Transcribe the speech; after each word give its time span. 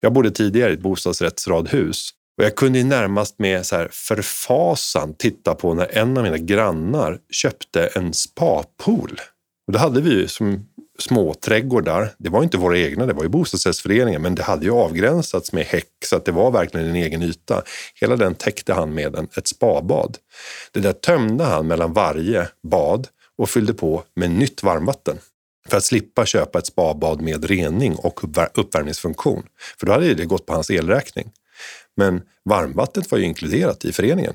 Jag 0.00 0.12
bodde 0.12 0.30
tidigare 0.30 0.70
i 0.70 0.74
ett 0.74 0.80
bostadsrättsradhus 0.80 2.10
och 2.38 2.44
jag 2.44 2.56
kunde 2.56 2.84
närmast 2.84 3.38
med 3.38 3.66
så 3.66 3.76
här 3.76 3.88
förfasan 3.92 5.14
titta 5.18 5.54
på 5.54 5.74
när 5.74 5.98
en 5.98 6.16
av 6.16 6.22
mina 6.24 6.38
grannar 6.38 7.18
köpte 7.30 7.86
en 7.86 8.14
spapool. 8.14 9.20
Och 9.66 9.72
då 9.72 9.78
hade 9.78 10.00
vi 10.00 10.10
ju 10.10 10.28
som 10.28 10.66
små 10.98 11.34
trädgårdar. 11.34 12.12
Det 12.18 12.30
var 12.30 12.42
inte 12.42 12.58
våra 12.58 12.78
egna, 12.78 13.06
det 13.06 13.12
var 13.12 13.22
ju 13.22 13.28
bostadsrättsföreningen, 13.28 14.22
men 14.22 14.34
det 14.34 14.42
hade 14.42 14.64
ju 14.64 14.72
avgränsats 14.72 15.52
med 15.52 15.64
häck 15.64 15.92
så 16.04 16.16
att 16.16 16.24
det 16.24 16.32
var 16.32 16.50
verkligen 16.50 16.88
en 16.88 16.96
egen 16.96 17.22
yta. 17.22 17.62
Hela 17.94 18.16
den 18.16 18.34
täckte 18.34 18.72
han 18.72 18.94
med 18.94 19.16
en, 19.16 19.28
ett 19.36 19.48
spabad. 19.48 20.16
Det 20.72 20.80
där 20.80 20.92
tömde 20.92 21.44
han 21.44 21.66
mellan 21.66 21.92
varje 21.92 22.48
bad 22.70 23.08
och 23.38 23.50
fyllde 23.50 23.74
på 23.74 24.02
med 24.14 24.30
nytt 24.30 24.62
varmvatten 24.62 25.18
för 25.70 25.76
att 25.76 25.84
slippa 25.84 26.26
köpa 26.26 26.58
ett 26.58 26.66
spabad 26.66 27.20
med 27.20 27.44
rening 27.44 27.96
och 27.96 28.20
uppvärmningsfunktion. 28.58 29.42
För 29.78 29.86
då 29.86 29.92
hade 29.92 30.14
det 30.14 30.24
gått 30.24 30.46
på 30.46 30.52
hans 30.52 30.70
elräkning. 30.70 31.30
Men 31.96 32.22
varmvattnet 32.44 33.10
var 33.10 33.18
ju 33.18 33.24
inkluderat 33.24 33.84
i 33.84 33.92
föreningen. 33.92 34.34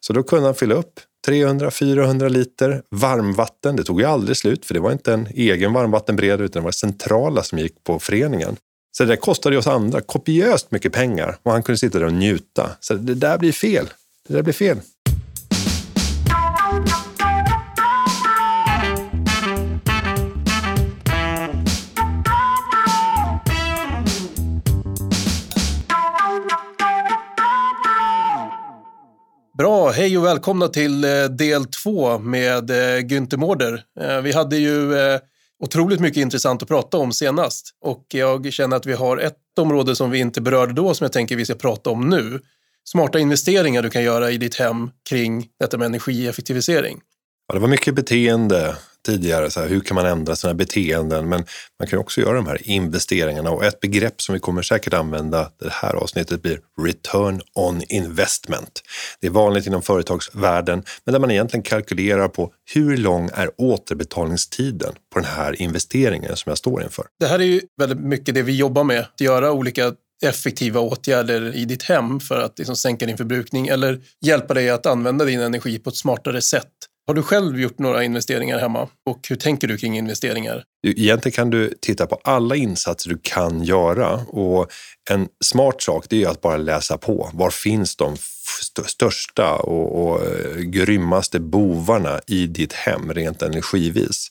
Så 0.00 0.12
då 0.12 0.22
kunde 0.22 0.44
han 0.44 0.54
fylla 0.54 0.74
upp 0.74 1.00
300-400 1.28 2.28
liter 2.28 2.82
varmvatten. 2.90 3.76
Det 3.76 3.84
tog 3.84 4.00
ju 4.00 4.06
aldrig 4.06 4.36
slut 4.36 4.66
för 4.66 4.74
det 4.74 4.80
var 4.80 4.92
inte 4.92 5.12
en 5.12 5.26
egen 5.26 5.72
varmvattenberedare 5.72 6.44
utan 6.44 6.62
det 6.62 6.64
var 6.64 6.72
centrala 6.72 7.42
som 7.42 7.58
gick 7.58 7.84
på 7.84 7.98
föreningen. 7.98 8.56
Så 8.96 9.04
det 9.04 9.16
kostade 9.16 9.58
oss 9.58 9.66
andra 9.66 10.00
kopiöst 10.00 10.70
mycket 10.70 10.92
pengar 10.92 11.36
och 11.42 11.52
han 11.52 11.62
kunde 11.62 11.78
sitta 11.78 11.98
där 11.98 12.06
och 12.06 12.12
njuta. 12.12 12.70
Så 12.80 12.94
det 12.94 13.14
där 13.14 13.38
blir 13.38 13.52
fel. 13.52 13.86
Det 14.28 14.34
där 14.34 14.42
blir 14.42 14.54
fel. 14.54 14.80
Hej 29.92 30.18
och 30.18 30.24
välkomna 30.24 30.68
till 30.68 31.04
eh, 31.04 31.24
del 31.24 31.64
två 31.64 32.18
med 32.18 32.70
eh, 32.70 33.00
Günther 33.00 33.36
Mårder. 33.36 33.82
Eh, 34.00 34.20
vi 34.20 34.32
hade 34.32 34.56
ju 34.56 34.92
otroligt 35.64 36.00
mycket 36.00 36.20
intressant 36.20 36.62
att 36.62 36.68
prata 36.68 36.96
om 36.96 37.12
senast 37.12 37.70
och 37.80 38.06
jag 38.08 38.52
känner 38.52 38.76
att 38.76 38.86
vi 38.86 38.92
har 38.92 39.16
ett 39.16 39.58
område 39.60 39.96
som 39.96 40.10
vi 40.10 40.18
inte 40.18 40.40
berörde 40.40 40.72
då 40.72 40.94
som 40.94 41.04
jag 41.04 41.12
tänker 41.12 41.36
vi 41.36 41.44
ska 41.44 41.54
prata 41.54 41.90
om 41.90 42.08
nu. 42.08 42.40
Smarta 42.84 43.18
investeringar 43.18 43.82
du 43.82 43.90
kan 43.90 44.02
göra 44.02 44.30
i 44.30 44.38
ditt 44.38 44.54
hem 44.54 44.90
kring 45.08 45.46
detta 45.60 45.78
med 45.78 45.86
energieffektivisering. 45.86 47.00
Ja, 47.48 47.54
det 47.54 47.60
var 47.60 47.68
mycket 47.68 47.94
beteende 47.94 48.76
tidigare, 49.06 49.50
så 49.50 49.60
här, 49.60 49.68
hur 49.68 49.80
kan 49.80 49.94
man 49.94 50.06
ändra 50.06 50.36
sina 50.36 50.54
beteenden? 50.54 51.28
Men 51.28 51.44
man 51.78 51.88
kan 51.88 51.98
också 51.98 52.20
göra 52.20 52.36
de 52.36 52.46
här 52.46 52.68
investeringarna 52.68 53.50
och 53.50 53.64
ett 53.64 53.80
begrepp 53.80 54.22
som 54.22 54.32
vi 54.32 54.38
kommer 54.38 54.62
säkert 54.62 54.92
använda 54.92 55.50
det 55.60 55.72
här 55.72 55.94
avsnittet 55.94 56.42
blir 56.42 56.60
return 56.82 57.40
on 57.54 57.82
investment. 57.88 58.82
Det 59.20 59.26
är 59.26 59.30
vanligt 59.30 59.66
inom 59.66 59.82
företagsvärlden, 59.82 60.84
men 61.04 61.12
där 61.12 61.20
man 61.20 61.30
egentligen 61.30 61.62
kalkylerar 61.62 62.28
på 62.28 62.52
hur 62.74 62.96
lång 62.96 63.30
är 63.34 63.50
återbetalningstiden 63.58 64.92
på 65.12 65.18
den 65.18 65.28
här 65.28 65.62
investeringen 65.62 66.36
som 66.36 66.50
jag 66.50 66.58
står 66.58 66.82
inför. 66.82 67.04
Det 67.20 67.26
här 67.26 67.38
är 67.38 67.44
ju 67.44 67.60
väldigt 67.78 68.00
mycket 68.00 68.34
det 68.34 68.42
vi 68.42 68.56
jobbar 68.56 68.84
med, 68.84 69.00
att 69.00 69.20
göra 69.20 69.52
olika 69.52 69.92
effektiva 70.22 70.80
åtgärder 70.80 71.56
i 71.56 71.64
ditt 71.64 71.82
hem 71.82 72.20
för 72.20 72.40
att 72.40 72.58
liksom 72.58 72.76
sänka 72.76 73.06
din 73.06 73.16
förbrukning 73.16 73.68
eller 73.68 74.00
hjälpa 74.24 74.54
dig 74.54 74.70
att 74.70 74.86
använda 74.86 75.24
din 75.24 75.40
energi 75.40 75.78
på 75.78 75.90
ett 75.90 75.96
smartare 75.96 76.42
sätt. 76.42 76.68
Har 77.06 77.14
du 77.14 77.22
själv 77.22 77.60
gjort 77.60 77.78
några 77.78 78.04
investeringar 78.04 78.58
hemma 78.58 78.88
och 79.10 79.26
hur 79.28 79.36
tänker 79.36 79.68
du 79.68 79.78
kring 79.78 79.98
investeringar? 79.98 80.64
Egentligen 80.86 81.34
kan 81.34 81.50
du 81.50 81.74
titta 81.80 82.06
på 82.06 82.20
alla 82.24 82.56
insatser 82.56 83.10
du 83.10 83.18
kan 83.22 83.64
göra 83.64 84.10
och 84.14 84.70
en 85.10 85.28
smart 85.44 85.82
sak 85.82 86.06
det 86.08 86.22
är 86.22 86.28
att 86.28 86.40
bara 86.40 86.56
läsa 86.56 86.98
på. 86.98 87.30
Var 87.32 87.50
finns 87.50 87.96
de 87.96 88.16
största 88.86 89.54
och, 89.54 90.02
och 90.02 90.26
eh, 90.26 90.56
grymmaste 90.56 91.40
bovarna 91.40 92.20
i 92.26 92.46
ditt 92.46 92.72
hem 92.72 93.12
rent 93.12 93.42
energivis? 93.42 94.30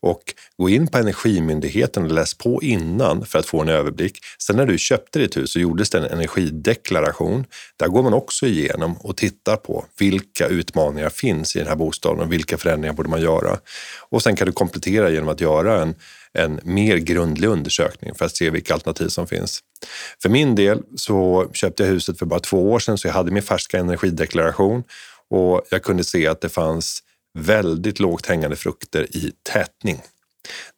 Och 0.00 0.34
gå 0.56 0.68
in 0.68 0.86
på 0.86 0.98
Energimyndigheten 0.98 2.04
och 2.04 2.12
läs 2.12 2.34
på 2.34 2.62
innan 2.62 3.26
för 3.26 3.38
att 3.38 3.46
få 3.46 3.60
en 3.60 3.68
överblick. 3.68 4.18
Sen 4.38 4.56
när 4.56 4.66
du 4.66 4.78
köpte 4.78 5.18
ditt 5.18 5.36
hus 5.36 5.52
så 5.52 5.58
gjordes 5.60 5.90
det 5.90 5.98
en 5.98 6.04
energideklaration. 6.04 7.44
Där 7.76 7.88
går 7.88 8.02
man 8.02 8.14
också 8.14 8.46
igenom 8.46 8.96
och 8.96 9.16
tittar 9.16 9.56
på 9.56 9.84
vilka 9.98 10.46
utmaningar 10.46 11.10
finns 11.10 11.56
i 11.56 11.58
den 11.58 11.68
här 11.68 11.76
bostaden 11.76 12.20
och 12.20 12.32
vilka 12.32 12.58
förändringar 12.58 12.94
borde 12.94 13.08
man 13.08 13.20
göra. 13.20 13.58
Och 14.10 14.22
sen 14.22 14.36
kan 14.36 14.46
du 14.46 14.52
komplettera 14.52 15.10
genom 15.10 15.28
att 15.28 15.40
göra 15.40 15.82
en 15.82 15.94
en 16.38 16.60
mer 16.62 16.96
grundlig 16.96 17.48
undersökning 17.48 18.14
för 18.14 18.24
att 18.24 18.36
se 18.36 18.50
vilka 18.50 18.74
alternativ 18.74 19.08
som 19.08 19.26
finns. 19.26 19.60
För 20.22 20.28
min 20.28 20.54
del 20.54 20.82
så 20.96 21.50
köpte 21.52 21.82
jag 21.82 21.90
huset 21.90 22.18
för 22.18 22.26
bara 22.26 22.40
två 22.40 22.72
år 22.72 22.78
sedan 22.78 22.98
så 22.98 23.08
jag 23.08 23.14
hade 23.14 23.30
min 23.30 23.42
färska 23.42 23.78
energideklaration 23.78 24.84
och 25.30 25.62
jag 25.70 25.82
kunde 25.82 26.04
se 26.04 26.26
att 26.26 26.40
det 26.40 26.48
fanns 26.48 27.02
väldigt 27.38 28.00
lågt 28.00 28.26
hängande 28.26 28.56
frukter 28.56 29.16
i 29.16 29.32
tätning. 29.52 30.00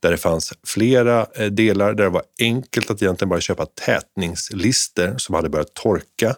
Där 0.03 0.11
det 0.11 0.17
fanns 0.17 0.53
flera 0.67 1.27
eh, 1.35 1.47
delar 1.47 1.95
där 1.95 2.05
det 2.05 2.11
var 2.11 2.23
enkelt 2.41 2.91
att 2.91 3.03
egentligen 3.03 3.29
bara 3.29 3.41
köpa 3.41 3.67
tätningslister 3.67 5.15
som 5.19 5.35
hade 5.35 5.49
börjat 5.49 5.75
torka. 5.75 6.37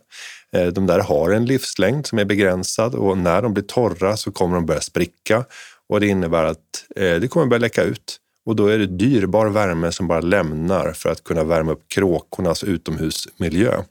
Eh, 0.53 0.67
de 0.67 0.87
där 0.87 0.99
har 0.99 1.31
en 1.31 1.45
livslängd 1.45 2.07
som 2.07 2.19
är 2.19 2.25
begränsad 2.25 2.95
och 2.95 3.19
när 3.19 3.43
de 3.43 3.55
blir 3.55 3.65
torra 3.65 4.17
så 4.17 4.33
kommer 4.33 4.55
de 4.55 4.67
börja 4.67 4.81
spricka 4.81 5.45
och 5.89 6.01
det 6.01 6.07
innebär 6.07 6.45
att 6.45 6.85
eh, 6.97 7.15
det 7.15 7.29
kommer 7.29 7.47
börja 7.47 7.61
läcka 7.61 7.83
ut. 7.83 8.21
Och 8.47 8.57
då 8.57 8.67
är 8.67 8.79
det 8.79 8.87
dyrbar 8.87 9.47
värme 9.47 9.93
som 9.93 10.09
bara 10.09 10.21
lämnar 10.21 10.93
för 10.93 11.11
att 11.11 11.25
kunna 11.25 11.45
värma 11.45 11.73
upp 11.73 11.89
kråkornas 11.89 12.65
utomhusmiljö. 12.65 13.83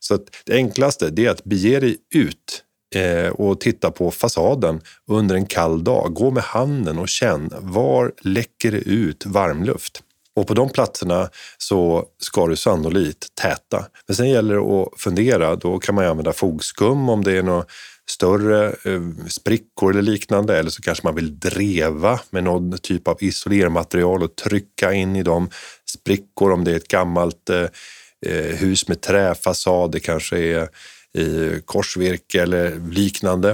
Så 0.00 0.18
det 0.46 0.54
enklaste 0.54 1.12
är 1.16 1.30
att 1.30 1.44
bege 1.44 1.80
dig 1.80 1.96
ut 2.14 2.62
eh, 2.94 3.28
och 3.28 3.60
titta 3.60 3.90
på 3.90 4.10
fasaden 4.10 4.80
under 5.10 5.34
en 5.34 5.46
kall 5.46 5.84
dag. 5.84 6.14
Gå 6.14 6.30
med 6.30 6.42
handen 6.42 6.98
och 6.98 7.08
känn 7.08 7.50
var 7.60 8.12
läcker 8.20 8.72
det 8.72 8.78
ut 8.78 9.26
varmluft. 9.26 10.02
Och 10.36 10.46
på 10.46 10.54
de 10.54 10.68
platserna 10.68 11.28
så 11.58 12.04
ska 12.18 12.46
du 12.46 12.56
sannolikt 12.56 13.34
täta. 13.34 13.86
Men 14.06 14.16
sen 14.16 14.30
gäller 14.30 14.54
det 14.54 14.60
att 14.60 15.00
fundera. 15.00 15.56
Då 15.56 15.78
kan 15.78 15.94
man 15.94 16.04
använda 16.04 16.32
fogskum 16.32 17.08
om 17.08 17.24
det 17.24 17.32
är 17.32 17.42
något 17.42 17.70
större 18.10 18.66
eh, 18.66 19.02
sprickor 19.28 19.90
eller 19.90 20.02
liknande 20.02 20.58
eller 20.58 20.70
så 20.70 20.82
kanske 20.82 21.06
man 21.06 21.14
vill 21.14 21.38
dreva 21.38 22.20
med 22.30 22.44
någon 22.44 22.78
typ 22.78 23.08
av 23.08 23.16
isolermaterial 23.20 24.22
och 24.22 24.36
trycka 24.36 24.92
in 24.92 25.16
i 25.16 25.22
de 25.22 25.50
sprickor 25.90 26.52
om 26.52 26.64
det 26.64 26.72
är 26.72 26.76
ett 26.76 26.88
gammalt 26.88 27.50
eh, 27.50 27.66
eh 28.26 28.56
hus 28.56 28.88
med 28.88 29.00
träfasad, 29.00 29.92
det 29.92 30.00
kanske 30.00 30.38
är 30.38 30.68
i 31.18 31.60
korsvirke 31.64 32.42
eller 32.42 32.90
liknande. 32.90 33.50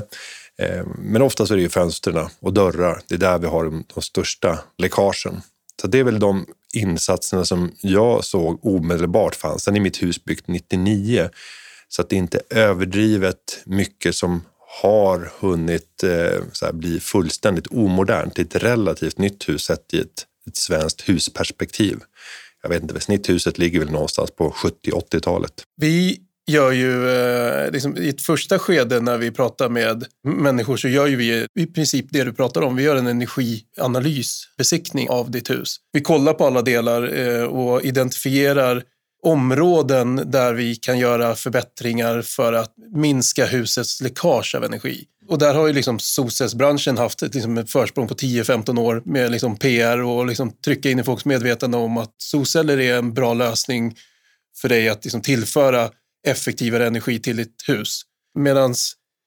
Eh, 0.59 0.87
men 0.99 1.23
oftast 1.23 1.53
är 1.53 1.57
det 1.57 1.63
ju 1.63 1.69
fönstren 1.69 2.29
och 2.41 2.53
dörrar, 2.53 3.01
det 3.09 3.15
är 3.15 3.19
där 3.19 3.39
vi 3.39 3.47
har 3.47 3.65
de, 3.65 3.85
de 3.95 4.03
största 4.03 4.59
läckagen. 4.79 5.43
Så 5.81 5.87
det 5.87 5.99
är 5.99 6.05
väl 6.05 6.19
de 6.19 6.47
insatserna 6.75 7.45
som 7.45 7.73
jag 7.81 8.25
såg 8.25 8.67
omedelbart 8.67 9.35
fanns. 9.35 9.63
Sen 9.63 9.77
är 9.77 9.81
mitt 9.81 10.03
hus 10.03 10.25
byggt 10.25 10.49
99 10.49 11.29
så 11.93 12.03
att 12.03 12.09
det 12.09 12.17
inte 12.17 12.41
är 12.51 12.59
överdrivet 12.59 13.63
mycket 13.65 14.15
som 14.15 14.43
har 14.83 15.33
hunnit 15.41 16.03
eh, 16.03 16.43
här, 16.63 16.73
bli 16.73 17.01
fullständigt 17.01 17.67
omodernt. 17.67 18.35
Det 18.35 18.43
är 18.43 18.47
ett 18.47 18.63
relativt 18.63 19.19
nytt 19.19 19.49
hus 19.49 19.63
sett 19.63 19.95
i 19.95 20.01
ett, 20.01 20.27
ett 20.47 20.57
svenskt 20.57 21.09
husperspektiv. 21.09 21.99
Jag 22.63 22.71
vet 22.71 22.83
inte, 22.83 23.01
snitthuset 23.01 23.59
ligger 23.59 23.79
väl 23.79 23.91
någonstans 23.91 24.31
på 24.31 24.51
70-80-talet. 24.51 25.63
Vi 25.77 26.21
gör 26.47 26.73
ju, 26.73 27.11
eh, 27.11 27.71
liksom, 27.71 27.97
i 27.97 28.09
ett 28.09 28.23
första 28.23 28.59
skede 28.59 29.01
när 29.01 29.19
vi 29.19 29.31
pratar 29.31 29.69
med 29.69 30.05
människor 30.25 30.77
så 30.77 30.89
gör 30.89 31.07
ju 31.07 31.17
vi 31.17 31.47
i 31.59 31.67
princip 31.67 32.07
det 32.11 32.25
du 32.25 32.33
pratar 32.33 32.63
om. 32.63 32.77
Vi 32.77 32.83
gör 32.83 32.97
en 32.97 33.07
energianalys, 33.07 34.43
besiktning 34.59 35.09
av 35.11 35.31
ditt 35.31 35.51
hus. 35.51 35.77
Vi 35.93 36.01
kollar 36.01 36.33
på 36.33 36.47
alla 36.47 36.63
delar 36.63 37.19
eh, 37.19 37.43
och 37.43 37.83
identifierar 37.83 38.83
områden 39.23 40.23
där 40.31 40.55
vi 40.55 40.77
kan 40.77 40.99
göra 40.99 41.35
förbättringar 41.35 42.23
för 42.23 42.53
att 42.53 42.75
minska 42.93 43.47
husets 43.47 44.01
läckage 44.01 44.55
av 44.55 44.65
energi. 44.65 45.05
Och 45.29 45.39
där 45.39 45.55
har 45.55 45.67
ju 45.67 45.73
liksom 45.73 45.99
solcellsbranschen 45.99 46.99
haft 46.99 47.23
ett, 47.23 47.35
liksom 47.35 47.59
ett 47.59 47.71
försprång 47.71 48.09
på 48.09 48.15
10-15 48.15 48.81
år 48.81 49.03
med 49.05 49.31
liksom 49.31 49.57
PR 49.57 49.99
och 49.99 50.27
liksom 50.27 50.51
trycka 50.65 50.91
in 50.91 50.99
i 50.99 51.03
folks 51.03 51.25
medvetande 51.25 51.77
om 51.77 51.97
att 51.97 52.15
solceller 52.19 52.81
är 52.81 52.99
en 52.99 53.15
bra 53.15 53.35
lösning 53.35 53.97
för 54.57 54.69
dig 54.69 54.89
att 54.89 55.05
liksom 55.05 55.21
tillföra 55.21 55.91
effektivare 56.27 56.87
energi 56.87 57.19
till 57.19 57.37
ditt 57.37 57.65
hus. 57.69 58.03
Medan 58.39 58.75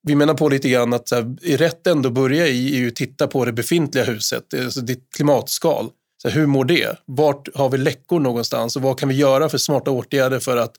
vi 0.07 0.15
menar 0.15 0.33
på 0.33 0.49
lite 0.49 0.69
grann 0.69 0.93
att 0.93 1.07
så 1.09 1.15
här, 1.15 1.57
rätt 1.57 1.87
ändå 1.87 2.09
börja 2.09 2.47
i 2.47 2.83
är 2.83 2.87
att 2.87 2.95
titta 2.95 3.27
på 3.27 3.45
det 3.45 3.53
befintliga 3.53 4.03
huset, 4.03 4.53
alltså 4.53 4.81
ditt 4.81 5.07
klimatskal. 5.15 5.89
Så 6.23 6.29
hur 6.29 6.45
mår 6.45 6.65
det? 6.65 6.97
Vart 7.05 7.55
har 7.55 7.69
vi 7.69 7.77
läckor 7.77 8.19
någonstans 8.19 8.75
och 8.75 8.81
vad 8.81 8.99
kan 8.99 9.09
vi 9.09 9.15
göra 9.15 9.49
för 9.49 9.57
smarta 9.57 9.91
åtgärder 9.91 10.39
för 10.39 10.57
att 10.57 10.73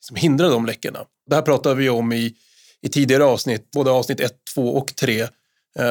liksom, 0.00 0.16
hindra 0.16 0.48
de 0.48 0.66
läckorna? 0.66 0.98
Det 1.26 1.34
här 1.34 1.42
pratar 1.42 1.74
vi 1.74 1.88
om 1.88 2.12
i, 2.12 2.34
i 2.82 2.88
tidigare 2.88 3.24
avsnitt, 3.24 3.70
både 3.70 3.90
avsnitt 3.90 4.20
1, 4.20 4.32
2 4.54 4.76
och 4.76 4.96
3, 4.96 5.20
eh, 5.20 5.28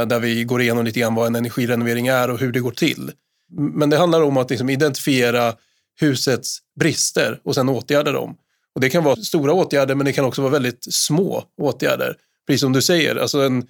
där 0.05 0.19
vi 0.19 0.43
går 0.43 0.61
igenom 0.61 0.85
lite 0.85 0.99
grann 0.99 1.15
vad 1.15 1.27
en 1.27 1.35
energirenovering 1.35 2.07
är 2.07 2.29
och 2.29 2.39
hur 2.39 2.51
det 2.51 2.59
går 2.59 2.71
till. 2.71 3.11
Men 3.51 3.89
det 3.89 3.97
handlar 3.97 4.21
om 4.21 4.37
att 4.37 4.49
liksom, 4.49 4.69
identifiera 4.69 5.55
husets 5.99 6.57
brister 6.79 7.39
och 7.43 7.55
sen 7.55 7.69
åtgärda 7.69 8.11
dem. 8.11 8.37
Och 8.75 8.81
det 8.81 8.89
kan 8.89 9.03
vara 9.03 9.15
stora 9.15 9.53
åtgärder, 9.53 9.95
men 9.95 10.05
det 10.05 10.13
kan 10.13 10.25
också 10.25 10.41
vara 10.41 10.51
väldigt 10.51 10.93
små 10.93 11.43
åtgärder. 11.57 12.15
Precis 12.47 12.61
som 12.61 12.73
du 12.73 12.81
säger, 12.81 13.15
alltså 13.15 13.41
en, 13.41 13.67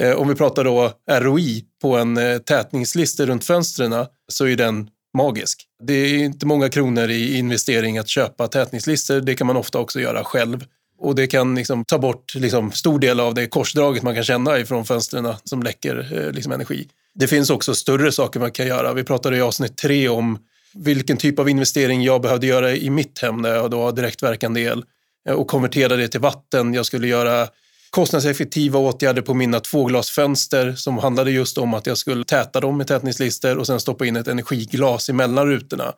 Eh, 0.00 0.12
om 0.12 0.28
vi 0.28 0.34
pratar 0.34 0.64
då 0.64 0.92
ROI 1.10 1.64
på 1.82 1.96
en 1.96 2.16
eh, 2.16 2.38
tätningslista 2.38 3.26
runt 3.26 3.44
fönstren 3.44 3.92
eh, 3.92 4.06
så 4.28 4.46
är 4.46 4.56
den 4.56 4.90
magisk. 5.16 5.66
Det 5.82 5.92
är 5.92 6.18
inte 6.18 6.46
många 6.46 6.68
kronor 6.68 7.10
i 7.10 7.38
investering 7.38 7.98
att 7.98 8.08
köpa 8.08 8.48
tätningslister. 8.48 9.20
Det 9.20 9.34
kan 9.34 9.46
man 9.46 9.56
ofta 9.56 9.78
också 9.78 10.00
göra 10.00 10.24
själv. 10.24 10.64
Och 10.98 11.14
det 11.14 11.26
kan 11.26 11.54
liksom 11.54 11.84
ta 11.84 11.98
bort 11.98 12.34
liksom 12.34 12.72
stor 12.72 12.98
del 12.98 13.20
av 13.20 13.34
det 13.34 13.46
korsdraget 13.46 14.02
man 14.02 14.14
kan 14.14 14.24
känna 14.24 14.58
ifrån 14.58 14.84
fönstren 14.84 15.34
som 15.44 15.62
läcker 15.62 16.30
liksom 16.32 16.52
energi. 16.52 16.88
Det 17.14 17.26
finns 17.26 17.50
också 17.50 17.74
större 17.74 18.12
saker 18.12 18.40
man 18.40 18.50
kan 18.50 18.66
göra. 18.66 18.92
Vi 18.92 19.04
pratade 19.04 19.36
i 19.36 19.40
avsnitt 19.40 19.76
tre 19.76 20.08
om 20.08 20.38
vilken 20.74 21.16
typ 21.16 21.38
av 21.38 21.48
investering 21.48 22.02
jag 22.02 22.22
behövde 22.22 22.46
göra 22.46 22.72
i 22.72 22.90
mitt 22.90 23.18
hem 23.18 23.36
när 23.36 23.54
jag 23.54 23.70
då 23.70 23.82
har 23.82 23.92
direktverkande 23.92 24.60
el 24.60 24.84
och 25.28 25.46
konvertera 25.46 25.96
det 25.96 26.08
till 26.08 26.20
vatten. 26.20 26.74
Jag 26.74 26.86
skulle 26.86 27.06
göra 27.06 27.48
kostnadseffektiva 27.90 28.78
åtgärder 28.78 29.22
på 29.22 29.34
mina 29.34 29.60
tvåglasfönster 29.60 30.72
som 30.72 30.98
handlade 30.98 31.30
just 31.30 31.58
om 31.58 31.74
att 31.74 31.86
jag 31.86 31.98
skulle 31.98 32.24
täta 32.24 32.60
dem 32.60 32.76
med 32.76 32.86
tätningslister 32.86 33.58
och 33.58 33.66
sen 33.66 33.80
stoppa 33.80 34.06
in 34.06 34.16
ett 34.16 34.28
energiglas 34.28 35.08
emellan 35.08 35.46
rutorna. 35.46 35.92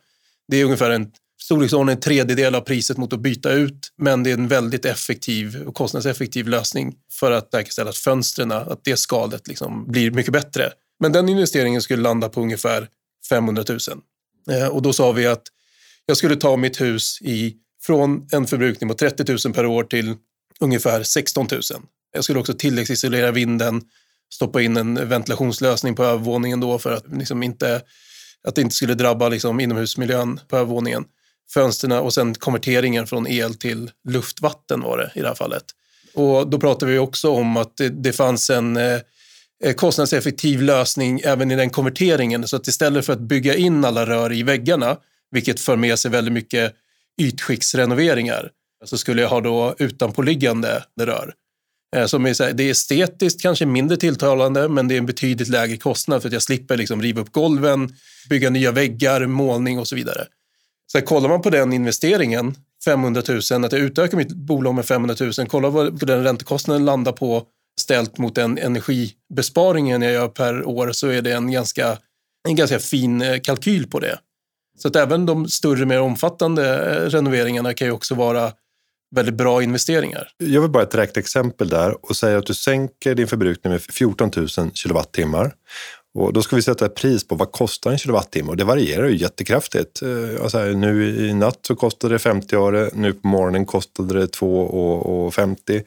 Det 0.49 0.57
är 0.57 0.65
ungefär 0.65 0.91
en 0.91 1.11
storleksordning 1.43 1.95
en 1.95 2.01
tredjedel 2.01 2.55
av 2.55 2.61
priset 2.61 2.97
mot 2.97 3.13
att 3.13 3.21
byta 3.21 3.53
ut, 3.53 3.93
men 3.99 4.23
det 4.23 4.31
är 4.31 4.35
en 4.35 4.49
väldigt 4.49 4.85
effektiv 4.85 5.63
och 5.67 5.75
kostnadseffektiv 5.75 6.49
lösning 6.49 6.95
för 7.13 7.33
att 7.33 7.51
säkerställa 7.51 7.91
att 7.91 7.97
fönstren, 7.97 8.53
att 8.53 8.85
det 8.85 8.97
skalet 8.97 9.49
liksom 9.49 9.87
blir 9.93 10.11
mycket 10.11 10.33
bättre. 10.33 10.73
Men 11.01 11.13
den 11.13 11.29
investeringen 11.29 11.83
skulle 11.83 12.03
landa 12.03 12.29
på 12.29 12.41
ungefär 12.41 12.89
500 13.29 13.65
000. 13.69 13.79
Eh, 14.51 14.69
och 14.69 14.83
då 14.83 14.93
sa 14.93 15.13
vi 15.13 15.27
att 15.27 15.43
jag 16.07 16.17
skulle 16.17 16.37
ta 16.37 16.57
mitt 16.57 16.81
hus 16.81 17.19
i, 17.23 17.57
från 17.83 18.29
en 18.33 18.47
förbrukning 18.47 18.89
på 18.89 18.95
30 18.95 19.49
000 19.49 19.55
per 19.55 19.67
år 19.67 19.85
till 19.85 20.15
ungefär 20.63 21.03
16 21.03 21.49
000. 21.51 21.61
Jag 22.13 22.25
skulle 22.25 22.41
också 22.41 22.55
tilläggsisolera 22.55 23.31
vinden, 23.31 23.83
stoppa 24.35 24.63
in 24.63 24.77
en 24.77 25.09
ventilationslösning 25.09 25.95
på 25.95 26.05
övervåningen 26.05 26.61
då 26.61 26.79
för 26.79 26.93
att, 26.93 27.05
liksom 27.13 27.43
inte, 27.43 27.83
att 28.49 28.55
det 28.55 28.63
inte 28.63 28.75
skulle 28.75 28.95
drabba 28.95 29.29
liksom 29.29 29.61
inomhusmiljön 29.61 30.41
på 30.49 30.57
övervåningen. 30.57 31.05
Fönsterna 31.55 32.01
och 32.01 32.15
sen 32.15 32.35
konverteringen 32.35 33.07
från 33.07 33.27
el 33.27 33.55
till 33.55 33.91
luftvatten 34.09 34.81
var 34.81 34.99
det 34.99 35.13
i 35.15 35.21
det 35.21 35.29
här 35.29 35.35
fallet. 35.35 35.65
Och 36.15 36.51
då 36.51 36.61
pratade 36.61 36.93
vi 36.93 36.99
också 36.99 37.31
om 37.31 37.57
att 37.57 37.77
det, 37.77 37.89
det 37.89 38.13
fanns 38.13 38.51
en 38.51 38.77
eh, 38.77 39.01
eh, 39.65 39.75
kostnadseffektiv 39.75 40.63
lösning 40.63 41.21
även 41.25 41.51
i 41.51 41.57
den 41.57 41.71
konverteringen. 41.71 42.49
Så 42.49 42.57
att 42.57 42.67
istället 42.67 43.07
för 43.07 43.13
att 43.13 43.21
bygga 43.21 43.55
in 43.55 43.85
alla 43.85 44.07
rör 44.07 44.33
i 44.33 44.43
väggarna, 44.43 44.97
vilket 45.31 45.61
för 45.61 45.77
med 45.77 45.99
sig 45.99 46.11
väldigt 46.11 46.35
mycket 46.35 46.75
ytskiktsrenoveringar, 47.21 48.51
så 48.85 48.99
skulle 48.99 49.23
jag 49.23 49.29
ha 49.29 49.41
då 49.41 49.75
utanpåliggande 49.79 50.85
rör. 51.01 51.35
Eh, 51.97 52.07
som 52.07 52.27
är, 52.27 52.53
det 52.53 52.63
är 52.63 52.71
estetiskt 52.71 53.43
kanske 53.43 53.67
mindre 53.67 53.97
tilltalande, 53.97 54.69
men 54.69 54.89
det 54.89 54.95
är 54.95 54.99
en 54.99 55.07
betydligt 55.07 55.49
lägre 55.49 55.77
kostnad 55.77 56.23
för 56.23 56.29
att 56.29 56.33
jag 56.33 56.43
slipper 56.43 56.77
liksom 56.77 57.03
riva 57.03 57.21
upp 57.21 57.33
golven, 57.33 57.95
bygga 58.31 58.51
nya 58.51 58.73
väggar, 58.73 59.27
målning 59.27 59.79
och 59.79 59.89
så 59.89 59.97
vidare. 59.97 60.27
Så 60.93 61.01
kollar 61.01 61.29
man 61.29 61.43
på 61.43 61.51
den 61.51 61.73
investeringen, 61.73 62.55
500 62.85 63.23
000, 63.29 63.65
att 63.65 63.73
jag 63.73 63.81
utökar 63.81 64.17
mitt 64.17 64.33
bolag 64.33 64.75
med 64.75 64.85
500 64.85 65.17
000, 65.21 65.33
kolla 65.49 65.69
vad 65.69 66.07
den 66.07 66.25
räntekostnaden 66.25 66.85
landar 66.85 67.13
på 67.13 67.47
ställt 67.81 68.19
mot 68.19 68.35
den 68.35 68.59
energibesparingen 68.59 70.03
jag 70.03 70.13
gör 70.13 70.29
per 70.29 70.65
år 70.65 70.93
så 70.93 71.09
är 71.09 71.23
det 71.23 71.33
en 71.33 71.51
ganska, 71.51 71.99
en 72.49 72.57
ganska 72.57 72.79
fin 72.79 73.23
eh, 73.23 73.41
kalkyl 73.41 73.87
på 73.87 74.01
det. 74.01 74.19
Så 74.79 74.89
att 74.89 74.97
även 74.97 75.27
de 75.27 75.49
större, 75.49 75.87
mer 75.87 76.01
omfattande 76.01 76.91
eh, 76.91 77.11
renoveringarna 77.11 77.75
kan 77.75 77.87
ju 77.87 77.93
också 77.93 78.15
vara 78.15 78.53
väldigt 79.13 79.35
bra 79.35 79.63
investeringar. 79.63 80.29
Jag 80.39 80.61
vill 80.61 80.71
bara 80.71 80.83
ett 80.83 80.91
direkt 80.91 81.17
exempel 81.17 81.69
där 81.69 81.97
och 82.07 82.17
säga 82.17 82.39
att 82.39 82.47
du 82.47 82.55
sänker 82.55 83.15
din 83.15 83.27
förbrukning 83.27 83.73
med 83.73 83.83
14 83.83 84.31
000 84.37 84.49
kilowattimmar. 84.75 85.55
Och 86.15 86.33
då 86.33 86.43
ska 86.43 86.57
vi 86.57 86.63
sätta 86.63 86.87
ett 86.87 86.95
pris 86.95 87.29
på 87.29 87.35
vad 87.35 87.53
kostar 87.53 87.91
en 87.91 87.99
kilowattimme 87.99 88.49
och 88.49 88.57
det 88.57 88.65
varierar 88.65 89.09
ju 89.09 89.17
jättekraftigt. 89.17 90.03
Eh, 90.03 90.43
alltså 90.43 90.59
här, 90.59 90.73
nu 90.73 91.19
i 91.29 91.35
natt 91.35 91.59
så 91.63 91.77
kostade 91.77 92.15
det 92.15 92.19
50 92.19 92.57
öre, 92.57 92.91
nu 92.95 93.13
på 93.13 93.29
morgonen 93.29 93.67
kostade 93.67 94.21
det 94.21 94.27
2,50. 94.27 95.83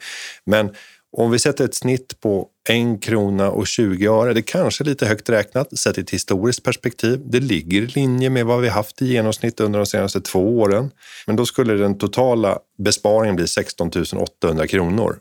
Men 0.46 0.70
om 1.18 1.30
vi 1.30 1.38
sätter 1.38 1.64
ett 1.64 1.74
snitt 1.74 2.20
på 2.20 2.48
en 2.68 2.98
krona 2.98 3.50
och 3.50 3.66
20 3.66 4.06
öre, 4.06 4.32
det 4.32 4.42
kanske 4.42 4.84
är 4.84 4.86
lite 4.86 5.06
högt 5.06 5.28
räknat 5.28 5.78
sett 5.78 5.98
i 5.98 6.00
ett 6.00 6.10
historiskt 6.10 6.62
perspektiv. 6.62 7.22
Det 7.24 7.40
ligger 7.40 7.82
i 7.82 7.86
linje 7.86 8.30
med 8.30 8.46
vad 8.46 8.60
vi 8.60 8.68
haft 8.68 9.02
i 9.02 9.06
genomsnitt 9.06 9.60
under 9.60 9.78
de 9.78 9.86
senaste 9.86 10.20
två 10.20 10.58
åren. 10.58 10.90
Men 11.26 11.36
då 11.36 11.46
skulle 11.46 11.74
den 11.74 11.98
totala 11.98 12.58
besparingen 12.78 13.36
bli 13.36 13.48
16 13.48 13.90
800 14.42 14.66
kronor 14.66 15.16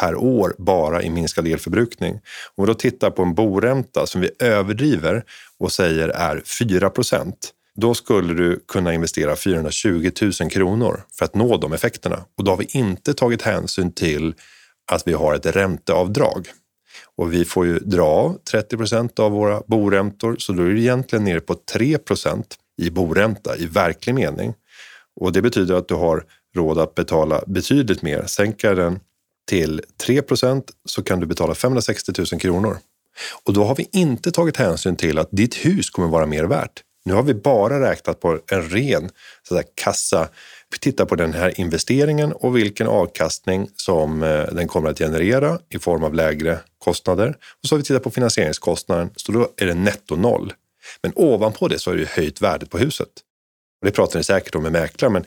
per 0.00 0.14
år 0.14 0.54
bara 0.58 1.02
i 1.02 1.10
minskad 1.10 1.46
elförbrukning. 1.46 2.12
Om 2.54 2.64
vi 2.64 2.66
då 2.66 2.74
tittar 2.74 3.10
på 3.10 3.22
en 3.22 3.34
boränta 3.34 4.06
som 4.06 4.20
vi 4.20 4.30
överdriver 4.38 5.24
och 5.58 5.72
säger 5.72 6.08
är 6.08 6.42
4 6.58 6.90
procent, 6.90 7.50
då 7.74 7.94
skulle 7.94 8.34
du 8.34 8.64
kunna 8.68 8.94
investera 8.94 9.36
420 9.36 10.10
000 10.40 10.50
kronor 10.50 11.02
för 11.18 11.24
att 11.24 11.34
nå 11.34 11.56
de 11.56 11.72
effekterna. 11.72 12.24
Och 12.38 12.44
då 12.44 12.52
har 12.52 12.58
vi 12.58 12.68
inte 12.70 13.14
tagit 13.14 13.42
hänsyn 13.42 13.92
till 13.92 14.34
att 14.92 15.06
vi 15.06 15.12
har 15.12 15.34
ett 15.34 15.46
ränteavdrag. 15.46 16.48
Och 17.16 17.32
vi 17.32 17.44
får 17.44 17.66
ju 17.66 17.78
dra 17.78 18.06
av 18.06 18.38
30 18.50 18.76
procent 18.76 19.18
av 19.18 19.32
våra 19.32 19.62
boräntor, 19.66 20.36
så 20.38 20.52
då 20.52 20.62
är 20.62 20.66
du 20.66 20.80
egentligen 20.80 21.24
nere 21.24 21.40
på 21.40 21.54
3 21.54 21.98
procent 21.98 22.56
i 22.82 22.90
boränta 22.90 23.56
i 23.56 23.66
verklig 23.66 24.14
mening. 24.14 24.54
Och 25.20 25.32
det 25.32 25.42
betyder 25.42 25.74
att 25.74 25.88
du 25.88 25.94
har 25.94 26.24
råd 26.56 26.78
att 26.78 26.94
betala 26.94 27.42
betydligt 27.46 28.02
mer. 28.02 28.24
Sänka 28.26 28.74
den 28.74 29.00
till 29.48 29.82
3 30.06 30.22
procent 30.22 30.70
så 30.84 31.02
kan 31.02 31.20
du 31.20 31.26
betala 31.26 31.54
560 31.54 32.12
000 32.32 32.40
kronor. 32.40 32.78
Och 33.44 33.52
då 33.52 33.64
har 33.64 33.76
vi 33.76 33.88
inte 33.92 34.30
tagit 34.30 34.56
hänsyn 34.56 34.96
till 34.96 35.18
att 35.18 35.28
ditt 35.30 35.54
hus 35.54 35.90
kommer 35.90 36.08
vara 36.08 36.26
mer 36.26 36.44
värt. 36.44 36.82
Nu 37.04 37.14
har 37.14 37.22
vi 37.22 37.34
bara 37.34 37.90
räknat 37.90 38.20
på 38.20 38.38
en 38.50 38.70
ren 38.70 39.10
så 39.42 39.54
där, 39.54 39.64
kassa 39.74 40.28
titta 40.80 41.06
på 41.06 41.16
den 41.16 41.32
här 41.32 41.60
investeringen 41.60 42.32
och 42.32 42.56
vilken 42.56 42.86
avkastning 42.86 43.68
som 43.76 44.22
eh, 44.22 44.44
den 44.44 44.68
kommer 44.68 44.90
att 44.90 44.98
generera 44.98 45.58
i 45.68 45.78
form 45.78 46.04
av 46.04 46.14
lägre 46.14 46.58
kostnader. 46.78 47.28
Och 47.62 47.68
så 47.68 47.74
har 47.74 47.78
vi 47.78 47.84
tittat 47.84 48.02
på 48.02 48.10
finansieringskostnaden, 48.10 49.10
så 49.16 49.32
då 49.32 49.48
är 49.56 49.66
det 49.66 49.74
netto 49.74 50.16
noll. 50.16 50.52
Men 51.02 51.12
ovanpå 51.14 51.68
det 51.68 51.78
så 51.78 51.90
har 51.90 51.96
det 51.96 52.08
höjt 52.08 52.42
värdet 52.42 52.70
på 52.70 52.78
huset. 52.78 53.08
Och 53.80 53.86
det 53.86 53.92
pratar 53.92 54.18
ni 54.18 54.24
säkert 54.24 54.54
om 54.54 54.62
med 54.62 54.72
mäklare, 54.72 55.12
men 55.12 55.24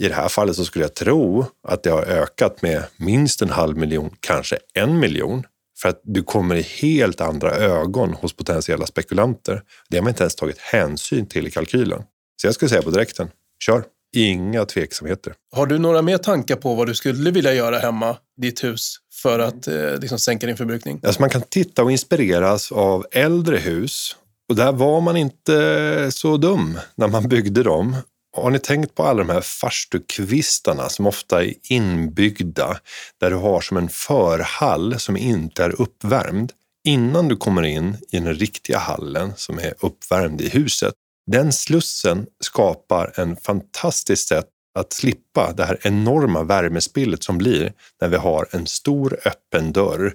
i 0.00 0.08
det 0.08 0.14
här 0.14 0.28
fallet 0.28 0.56
så 0.56 0.64
skulle 0.64 0.84
jag 0.84 0.94
tro 0.94 1.44
att 1.68 1.82
det 1.82 1.90
har 1.90 2.02
ökat 2.02 2.62
med 2.62 2.84
minst 2.96 3.42
en 3.42 3.50
halv 3.50 3.76
miljon, 3.76 4.16
kanske 4.20 4.58
en 4.74 4.98
miljon. 4.98 5.46
För 5.82 5.88
att 5.88 6.00
du 6.04 6.22
kommer 6.22 6.54
i 6.54 6.62
helt 6.62 7.20
andra 7.20 7.50
ögon 7.50 8.14
hos 8.14 8.32
potentiella 8.32 8.86
spekulanter. 8.86 9.62
Det 9.90 9.96
har 9.96 10.02
man 10.02 10.10
inte 10.10 10.22
ens 10.22 10.34
tagit 10.34 10.58
hänsyn 10.58 11.26
till 11.26 11.46
i 11.46 11.50
kalkylen. 11.50 12.02
Så 12.40 12.46
jag 12.46 12.54
skulle 12.54 12.68
säga 12.68 12.82
på 12.82 12.90
direkten, 12.90 13.28
kör! 13.64 13.84
Inga 14.16 14.64
tveksamheter. 14.64 15.34
Har 15.52 15.66
du 15.66 15.78
några 15.78 16.02
mer 16.02 16.18
tankar 16.18 16.56
på 16.56 16.74
vad 16.74 16.86
du 16.86 16.94
skulle 16.94 17.30
vilja 17.30 17.54
göra 17.54 17.78
hemma, 17.78 18.16
ditt 18.36 18.64
hus, 18.64 18.96
för 19.22 19.38
att 19.38 19.68
eh, 19.68 19.96
liksom 20.00 20.18
sänka 20.18 20.46
din 20.46 20.56
förbrukning? 20.56 21.00
Alltså 21.02 21.20
man 21.20 21.30
kan 21.30 21.42
titta 21.42 21.82
och 21.82 21.92
inspireras 21.92 22.72
av 22.72 23.06
äldre 23.12 23.56
hus. 23.56 24.16
Och 24.48 24.56
där 24.56 24.72
var 24.72 25.00
man 25.00 25.16
inte 25.16 26.08
så 26.12 26.36
dum 26.36 26.78
när 26.94 27.08
man 27.08 27.28
byggde 27.28 27.62
dem. 27.62 27.96
Har 28.36 28.50
ni 28.50 28.58
tänkt 28.58 28.94
på 28.94 29.02
alla 29.02 29.18
de 29.24 29.32
här 29.32 29.40
farstukvistarna 29.40 30.88
som 30.88 31.06
ofta 31.06 31.44
är 31.44 31.54
inbyggda, 31.62 32.80
där 33.20 33.30
du 33.30 33.36
har 33.36 33.60
som 33.60 33.76
en 33.76 33.88
förhall 33.88 35.00
som 35.00 35.16
inte 35.16 35.64
är 35.64 35.80
uppvärmd? 35.80 36.52
Innan 36.84 37.28
du 37.28 37.36
kommer 37.36 37.62
in 37.62 37.96
i 38.10 38.18
den 38.18 38.34
riktiga 38.34 38.78
hallen 38.78 39.32
som 39.36 39.58
är 39.58 39.74
uppvärmd 39.80 40.40
i 40.40 40.48
huset 40.48 40.94
den 41.30 41.52
slussen 41.52 42.26
skapar 42.40 43.12
en 43.14 43.36
fantastiskt 43.36 44.28
sätt 44.28 44.46
att 44.78 44.92
slippa 44.92 45.52
det 45.52 45.64
här 45.64 45.78
enorma 45.82 46.42
värmespillet 46.42 47.22
som 47.22 47.38
blir 47.38 47.72
när 48.00 48.08
vi 48.08 48.16
har 48.16 48.46
en 48.50 48.66
stor 48.66 49.18
öppen 49.24 49.72
dörr 49.72 50.14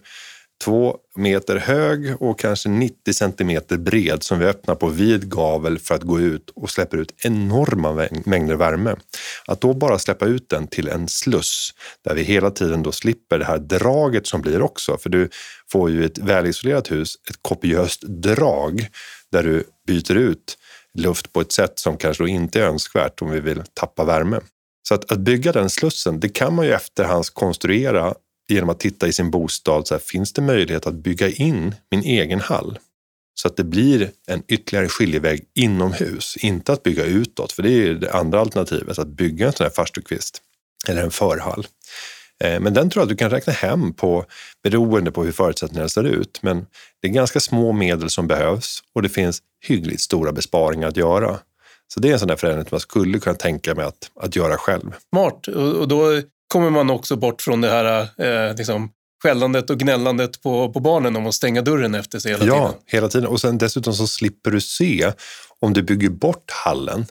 två 0.63 0.97
meter 1.15 1.55
hög 1.55 2.21
och 2.21 2.39
kanske 2.39 2.69
90 2.69 3.13
centimeter 3.13 3.77
bred 3.77 4.23
som 4.23 4.39
vi 4.39 4.45
öppnar 4.45 4.75
på 4.75 4.87
vid 4.87 5.29
gavel 5.29 5.79
för 5.79 5.95
att 5.95 6.03
gå 6.03 6.19
ut 6.19 6.49
och 6.55 6.69
släpper 6.69 6.97
ut 6.97 7.13
enorma 7.17 8.07
mängder 8.25 8.55
värme. 8.55 8.95
Att 9.47 9.61
då 9.61 9.73
bara 9.73 9.99
släppa 9.99 10.25
ut 10.25 10.49
den 10.49 10.67
till 10.67 10.87
en 10.87 11.07
sluss 11.07 11.73
där 12.05 12.15
vi 12.15 12.23
hela 12.23 12.51
tiden 12.51 12.83
då 12.83 12.91
slipper 12.91 13.39
det 13.39 13.45
här 13.45 13.57
draget 13.57 14.27
som 14.27 14.41
blir 14.41 14.61
också, 14.61 14.97
för 14.97 15.09
du 15.09 15.29
får 15.71 15.89
ju 15.89 16.05
ett 16.05 16.17
välisolerat 16.17 16.91
hus, 16.91 17.15
ett 17.29 17.39
kopiöst 17.41 18.01
drag 18.01 18.87
där 19.31 19.43
du 19.43 19.63
byter 19.87 20.15
ut 20.15 20.57
luft 20.97 21.33
på 21.33 21.41
ett 21.41 21.51
sätt 21.51 21.79
som 21.79 21.97
kanske 21.97 22.23
då 22.23 22.27
inte 22.27 22.61
är 22.61 22.65
önskvärt 22.65 23.21
om 23.21 23.29
vi 23.31 23.39
vill 23.39 23.63
tappa 23.73 24.05
värme. 24.05 24.39
Så 24.87 24.93
att, 24.95 25.11
att 25.11 25.19
bygga 25.19 25.51
den 25.51 25.69
slussen, 25.69 26.19
det 26.19 26.29
kan 26.29 26.53
man 26.55 26.65
ju 26.65 26.71
efterhand 26.71 27.25
konstruera 27.33 28.13
genom 28.49 28.69
att 28.69 28.79
titta 28.79 29.07
i 29.07 29.13
sin 29.13 29.31
bostad. 29.31 29.87
Så 29.87 29.93
här, 29.93 29.99
finns 29.99 30.33
det 30.33 30.41
möjlighet 30.41 30.87
att 30.87 30.95
bygga 30.95 31.29
in 31.29 31.75
min 31.91 32.03
egen 32.03 32.39
hall? 32.39 32.79
så 33.35 33.47
att 33.47 33.57
det 33.57 33.63
blir 33.63 34.11
en 34.27 34.43
ytterligare 34.47 34.87
skiljeväg 34.87 35.45
inomhus. 35.55 36.37
Inte 36.37 36.73
att 36.73 36.83
bygga 36.83 37.05
utåt, 37.05 37.51
för 37.51 37.63
det 37.63 37.71
är 37.71 37.93
det 37.93 38.13
andra 38.13 38.39
alternativet, 38.39 38.99
att 38.99 39.07
bygga 39.07 39.47
en 39.47 39.53
sån 39.53 39.63
här 39.63 39.71
farstukvist 39.71 40.41
eller 40.87 41.03
en 41.03 41.11
förhall. 41.11 41.67
Eh, 42.43 42.59
men 42.59 42.73
den 42.73 42.89
tror 42.89 43.01
jag 43.01 43.05
att 43.05 43.09
du 43.09 43.15
kan 43.15 43.29
räkna 43.29 43.53
hem 43.53 43.93
på 43.93 44.25
beroende 44.63 45.11
på 45.11 45.23
hur 45.23 45.31
förutsättningarna 45.31 45.89
ser 45.89 46.03
ut. 46.03 46.39
Men 46.41 46.65
det 47.01 47.07
är 47.07 47.11
ganska 47.11 47.39
små 47.39 47.71
medel 47.71 48.09
som 48.09 48.27
behövs 48.27 48.83
och 48.93 49.01
det 49.01 49.09
finns 49.09 49.41
hyggligt 49.65 50.01
stora 50.01 50.31
besparingar 50.31 50.87
att 50.87 50.97
göra. 50.97 51.39
Så 51.87 51.99
det 51.99 52.09
är 52.09 52.13
en 52.13 52.19
sån 52.19 52.27
där 52.27 52.35
förändring 52.35 52.65
som 52.65 52.75
man 52.75 52.79
skulle 52.79 53.19
kunna 53.19 53.35
tänka 53.35 53.75
mig 53.75 53.85
att, 53.85 54.11
att 54.19 54.35
göra 54.35 54.57
själv. 54.57 54.95
Smart. 55.09 55.47
Och 55.47 55.87
då 55.87 56.21
kommer 56.47 56.69
man 56.69 56.89
också 56.89 57.15
bort 57.15 57.41
från 57.41 57.61
det 57.61 57.69
här 57.69 58.07
eh, 58.17 58.55
liksom, 58.55 58.89
skällandet 59.23 59.69
och 59.69 59.79
gnällandet 59.79 60.41
på, 60.41 60.73
på 60.73 60.79
barnen 60.79 61.15
om 61.15 61.27
att 61.27 61.35
stänga 61.35 61.61
dörren 61.61 61.95
efter 61.95 62.19
sig 62.19 62.31
hela 62.31 62.45
ja, 62.45 62.53
tiden. 62.53 62.63
Ja, 62.63 62.79
hela 62.85 63.09
tiden. 63.09 63.27
Och 63.27 63.41
sen 63.41 63.57
dessutom 63.57 63.93
så 63.93 64.07
slipper 64.07 64.51
du 64.51 64.61
se, 64.61 65.11
om 65.59 65.73
du 65.73 65.83
bygger 65.83 66.09
bort 66.09 66.51
hallen, 66.51 67.05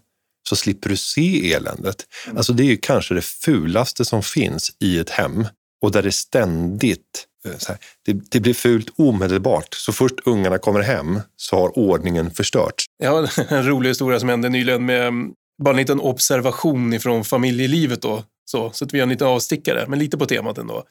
så 0.48 0.56
slipper 0.56 0.88
du 0.88 0.96
se 0.96 1.52
eländet. 1.52 2.06
Mm. 2.26 2.36
Alltså 2.36 2.52
det 2.52 2.62
är 2.62 2.66
ju 2.66 2.76
kanske 2.76 3.14
det 3.14 3.24
fulaste 3.24 4.04
som 4.04 4.22
finns 4.22 4.72
i 4.80 4.98
ett 4.98 5.10
hem 5.10 5.46
och 5.82 5.92
där 5.92 6.02
det 6.02 6.12
ständigt 6.12 7.26
eh, 7.46 7.52
här, 7.68 7.78
det, 8.06 8.12
det, 8.30 8.40
blir 8.40 8.54
fult 8.54 8.88
omedelbart. 8.96 9.74
Så 9.74 9.92
först 9.92 10.14
ungarna 10.24 10.58
kommer 10.58 10.80
hem 10.80 11.20
så 11.36 11.56
har 11.56 11.78
ordningen 11.78 12.30
förstörts. 12.30 12.84
Har 13.04 13.52
en 13.52 13.66
rolig 13.66 13.88
historia 13.88 14.20
som 14.20 14.28
hände 14.28 14.48
nyligen 14.48 14.86
med 14.86 15.06
mm, 15.06 15.32
bara 15.62 15.70
en 15.70 15.76
liten 15.76 16.00
observation 16.00 16.92
ifrån 16.92 17.24
familjelivet. 17.24 18.02
Då, 18.02 18.24
så, 18.44 18.70
så 18.70 18.84
att 18.84 18.94
vi 18.94 18.98
har 18.98 19.02
en 19.02 19.08
liten 19.08 19.26
avstickare, 19.26 19.84
men 19.88 19.98
lite 19.98 20.18
på 20.18 20.26
temat 20.26 20.58
ändå. 20.58 20.84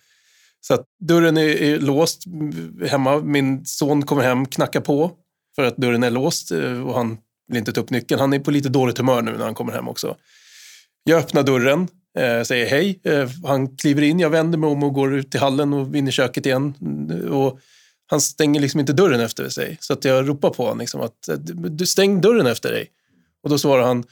Så 0.62 0.74
att 0.74 0.86
dörren 1.00 1.38
är, 1.38 1.62
är 1.62 1.80
låst 1.80 2.24
hemma. 2.88 3.20
Min 3.20 3.66
son 3.66 4.06
kommer 4.06 4.24
hem, 4.24 4.46
knackar 4.46 4.82
på 4.82 5.12
för 5.56 5.64
att 5.64 5.78
dörren 5.78 6.04
är 6.04 6.12
låst 6.12 6.52
eh, 6.52 6.88
och 6.88 6.94
han 6.94 7.18
vill 7.48 7.58
inte 7.58 7.74
ta 7.74 7.82
upp 7.82 7.90
nyckeln. 7.90 8.22
Han 8.22 8.34
är 8.34 8.40
på 8.40 8.52
lite 8.52 8.70
dåligt 8.70 8.98
humör 8.98 9.22
nu 9.22 9.32
när 9.32 9.46
han 9.46 9.56
kommer 9.56 9.74
hem 9.74 9.88
också. 9.88 10.16
Jag 11.04 11.20
öppnar 11.20 11.44
dörren, 11.44 11.88
eh, 12.18 12.44
säger 12.44 12.66
hej. 12.66 13.00
Eh, 13.04 13.30
han 13.46 13.78
kliver 13.78 14.02
in, 14.02 14.20
jag 14.20 14.30
vänder 14.30 14.58
mig 14.58 14.70
om 14.70 14.84
och 14.84 14.94
går 14.94 15.16
ut 15.16 15.36
i 15.36 15.38
hallen 15.38 15.74
och 15.74 15.96
in 15.96 16.08
i 16.08 16.12
köket 16.12 16.46
igen. 16.46 16.74
Mm, 16.82 17.34
och 17.34 17.60
han 18.08 18.22
stänger 18.22 18.62
liksom 18.62 18.80
inte 18.80 18.94
dörren 18.94 19.20
efter 19.20 19.50
sig. 19.50 19.78
Så 19.80 19.94
att 19.94 20.06
jag 20.06 20.30
ropar 20.30 20.50
på 20.50 20.64
honom 20.64 20.80
liksom 20.80 21.02
att 21.02 21.28
eh, 21.28 21.36
du 21.38 21.86
stäng 21.86 22.22
dörren 22.22 22.48
efter 22.48 22.72
dig. 22.72 22.88
Och 23.44 23.50
då 23.50 23.58
svarar 23.58 23.84
han, 23.84 24.04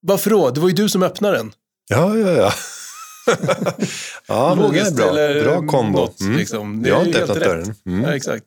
varför 0.00 0.30
då? 0.30 0.50
Det 0.50 0.60
var 0.60 0.68
ju 0.68 0.74
du 0.74 0.88
som 0.88 1.02
öppnade 1.02 1.36
den. 1.36 1.52
Ja, 1.90 2.18
ja, 2.18 2.32
ja. 2.32 2.52
ja, 4.26 4.54
men 4.54 4.72
det 4.72 4.80
är 4.80 5.42
bra. 5.42 5.42
Bra 5.42 5.66
kombo. 5.66 5.98
Något, 5.98 6.20
mm. 6.20 6.36
liksom. 6.36 6.84
Jag 6.86 6.96
har 6.96 7.04
inte 7.04 7.22
öppnat 7.22 7.40
dörren. 7.40 7.74
Mm. 7.86 8.04
Ja, 8.04 8.16
exakt. 8.16 8.44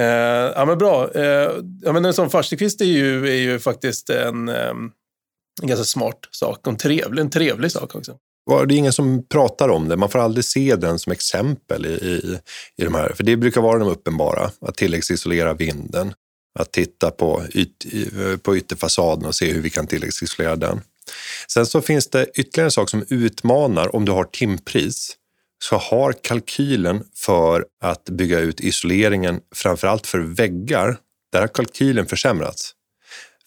Uh, 0.00 0.06
ja, 0.06 0.64
men 0.66 0.78
bra. 0.78 1.10
Uh, 1.16 1.22
ja, 1.82 1.92
men 1.92 2.04
en 2.04 2.14
sån 2.14 2.30
farstukvist 2.30 2.80
är 2.80 2.84
ju, 2.84 3.28
är 3.28 3.34
ju 3.34 3.58
faktiskt 3.58 4.10
en, 4.10 4.48
um, 4.48 4.92
en 5.62 5.68
ganska 5.68 5.84
smart 5.84 6.18
sak 6.30 6.66
en 6.66 6.76
trevlig, 6.76 7.20
en 7.20 7.30
trevlig 7.30 7.72
sak 7.72 7.94
också. 7.94 8.16
Det 8.68 8.74
är 8.74 8.78
ingen 8.78 8.92
som 8.92 9.26
pratar 9.28 9.68
om 9.68 9.88
det. 9.88 9.96
Man 9.96 10.08
får 10.08 10.18
aldrig 10.18 10.44
se 10.44 10.76
den 10.76 10.98
som 10.98 11.12
exempel 11.12 11.86
i, 11.86 11.88
i, 11.88 12.38
i 12.76 12.84
de 12.84 12.94
här. 12.94 13.12
För 13.14 13.24
det 13.24 13.36
brukar 13.36 13.60
vara 13.60 13.78
de 13.78 13.88
uppenbara. 13.88 14.50
Att 14.60 14.76
tilläggsisolera 14.76 15.54
vinden. 15.54 16.14
Att 16.58 16.72
titta 16.72 17.10
på, 17.10 17.42
yt, 17.54 17.86
på 18.42 18.56
ytterfasaden 18.56 19.26
och 19.26 19.34
se 19.34 19.52
hur 19.52 19.60
vi 19.60 19.70
kan 19.70 19.86
tilläggsisolera 19.86 20.56
den. 20.56 20.80
Sen 21.48 21.66
så 21.66 21.80
finns 21.80 22.10
det 22.10 22.26
ytterligare 22.34 22.66
en 22.66 22.70
sak 22.70 22.90
som 22.90 23.04
utmanar 23.08 23.96
om 23.96 24.04
du 24.04 24.12
har 24.12 24.24
timpris 24.24 25.16
så 25.64 25.76
har 25.76 26.12
kalkylen 26.12 27.04
för 27.14 27.66
att 27.80 28.04
bygga 28.04 28.38
ut 28.38 28.60
isoleringen, 28.60 29.40
framförallt 29.54 30.06
för 30.06 30.18
väggar, 30.18 30.96
där 31.32 31.40
har 31.40 31.48
kalkylen 31.48 32.06
försämrats. 32.06 32.74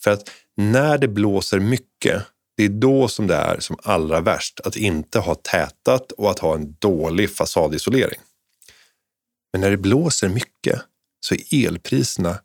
För 0.04 0.12
att 0.12 0.30
när 0.58 0.98
det 0.98 1.08
blåser 1.08 1.60
mycket, 1.60 2.24
det 2.58 2.64
är 2.64 2.70
då 2.70 3.08
som 3.08 3.28
det 3.28 3.36
är 3.36 3.60
som 3.60 3.78
allra 3.84 4.22
värst 4.22 4.60
att 4.60 4.76
inte 4.76 5.20
ha 5.20 5.36
tätat 5.36 6.12
och 6.12 6.32
att 6.32 6.40
ha 6.40 6.56
en 6.56 6.76
dålig 6.80 7.36
fasadisolering. 7.36 8.20
Men 9.54 9.62
när 9.62 9.72
det 9.72 9.78
blåser 9.78 10.30
mycket 10.30 10.82
så 11.20 11.36
är 11.36 11.68
elpriserna 11.68 12.38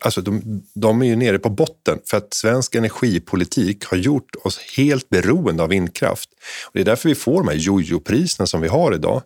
alltså 0.00 0.20
de, 0.20 0.62
de 0.74 1.02
är 1.02 1.06
ju 1.06 1.16
nere 1.16 1.38
på 1.38 1.50
botten 1.50 1.98
för 2.06 2.16
att 2.16 2.34
svensk 2.34 2.74
energipolitik 2.74 3.84
har 3.84 3.96
gjort 3.96 4.36
oss 4.44 4.58
helt 4.76 5.08
beroende 5.08 5.62
av 5.62 5.68
vindkraft. 5.68 6.30
Och 6.66 6.70
det 6.74 6.80
är 6.80 6.84
därför 6.84 7.08
vi 7.08 7.14
får 7.14 7.36
de 7.36 7.48
här 7.48 7.56
jojo-priserna 7.56 8.46
som 8.46 8.60
vi 8.60 8.68
har 8.68 8.94
idag, 8.94 9.22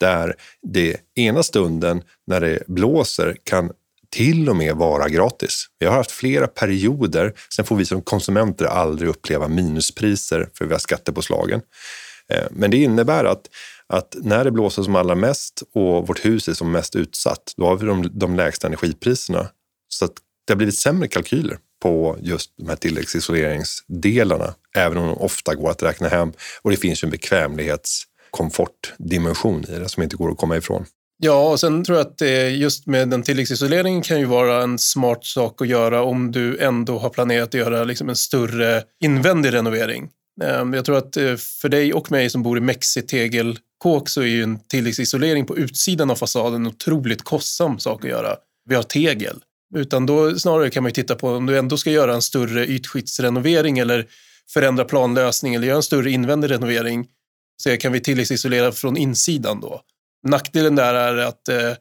där 0.00 0.34
det 0.62 0.96
ena 1.14 1.42
stunden 1.42 2.02
när 2.26 2.40
det 2.40 2.62
blåser 2.66 3.36
kan 3.44 3.70
till 4.10 4.48
och 4.48 4.56
med 4.56 4.76
vara 4.76 5.08
gratis. 5.08 5.66
Vi 5.78 5.86
har 5.86 5.94
haft 5.94 6.10
flera 6.10 6.46
perioder, 6.46 7.32
sen 7.54 7.64
får 7.64 7.76
vi 7.76 7.84
som 7.84 8.02
konsumenter 8.02 8.64
aldrig 8.64 9.08
uppleva 9.08 9.48
minuspriser 9.48 10.48
för 10.54 10.64
vi 10.64 10.72
har 10.72 10.78
skattepåslagen. 10.78 11.60
Eh, 12.32 12.46
men 12.50 12.70
det 12.70 12.76
innebär 12.76 13.24
att, 13.24 13.42
att 13.86 14.16
när 14.22 14.44
det 14.44 14.50
blåser 14.50 14.82
som 14.82 14.96
allra 14.96 15.14
mest 15.14 15.62
och 15.74 16.06
vårt 16.06 16.24
hus 16.24 16.48
är 16.48 16.52
som 16.52 16.72
mest 16.72 16.96
utsatt, 16.96 17.52
då 17.56 17.66
har 17.66 17.76
vi 17.76 17.86
de, 17.86 18.10
de 18.12 18.36
lägsta 18.36 18.66
energipriserna. 18.66 19.48
Så 19.88 20.06
det 20.46 20.52
har 20.52 20.56
blivit 20.56 20.78
sämre 20.78 21.08
kalkyler 21.08 21.58
på 21.82 22.18
just 22.22 22.50
de 22.56 22.68
här 22.68 22.76
tilläggsisoleringsdelarna, 22.76 24.54
även 24.76 24.98
om 24.98 25.06
de 25.06 25.18
ofta 25.18 25.54
går 25.54 25.70
att 25.70 25.82
räkna 25.82 26.08
hem. 26.08 26.32
Och 26.62 26.70
det 26.70 26.76
finns 26.76 27.02
ju 27.02 27.06
en 27.06 27.10
bekvämlighetskomfortdimension 27.10 29.64
i 29.64 29.78
det 29.78 29.88
som 29.88 30.02
inte 30.02 30.16
går 30.16 30.30
att 30.30 30.38
komma 30.38 30.56
ifrån. 30.56 30.84
Ja, 31.22 31.50
och 31.50 31.60
sen 31.60 31.84
tror 31.84 31.98
jag 31.98 32.06
att 32.06 32.20
just 32.52 32.86
med 32.86 33.08
den 33.08 33.22
tilläggsisoleringen 33.22 34.02
kan 34.02 34.18
ju 34.18 34.24
vara 34.24 34.62
en 34.62 34.78
smart 34.78 35.24
sak 35.24 35.62
att 35.62 35.68
göra 35.68 36.02
om 36.02 36.32
du 36.32 36.58
ändå 36.58 36.98
har 36.98 37.10
planerat 37.10 37.48
att 37.48 37.54
göra 37.54 37.84
liksom 37.84 38.08
en 38.08 38.16
större 38.16 38.82
invändig 39.00 39.52
renovering. 39.52 40.10
Ehm, 40.42 40.74
jag 40.74 40.84
tror 40.84 40.98
att 40.98 41.16
eh, 41.16 41.36
för 41.36 41.68
dig 41.68 41.92
och 41.92 42.10
mig 42.10 42.30
som 42.30 42.42
bor 42.42 42.58
i 42.58 42.60
mexitegelkåk 42.60 44.08
så 44.08 44.20
är 44.20 44.26
ju 44.26 44.42
en 44.42 44.58
tilläggsisolering 44.68 45.46
på 45.46 45.58
utsidan 45.58 46.10
av 46.10 46.16
fasaden 46.16 46.54
en 46.54 46.66
otroligt 46.66 47.24
kostsam 47.24 47.78
sak 47.78 48.04
att 48.04 48.10
göra. 48.10 48.36
Vi 48.68 48.74
har 48.74 48.82
tegel. 48.82 49.40
Utan 49.74 50.06
då 50.06 50.38
snarare 50.38 50.70
kan 50.70 50.82
man 50.82 50.92
titta 50.92 51.14
på 51.14 51.28
om 51.30 51.46
du 51.46 51.58
ändå 51.58 51.76
ska 51.76 51.90
göra 51.90 52.14
en 52.14 52.22
större 52.22 52.66
ytskiktsrenovering 52.66 53.78
eller 53.78 54.06
förändra 54.52 54.84
planlösning 54.84 55.54
eller 55.54 55.66
göra 55.66 55.76
en 55.76 55.82
större 55.82 56.10
invändig 56.10 56.50
renovering. 56.50 57.06
Så 57.62 57.76
kan 57.76 57.92
vi 57.92 58.00
tilläggsisolera 58.00 58.72
från 58.72 58.96
insidan 58.96 59.60
då. 59.60 59.80
Nackdelen 60.26 60.76
där 60.76 60.94
är 60.94 61.16
att 61.16 61.48
eh, 61.48 61.72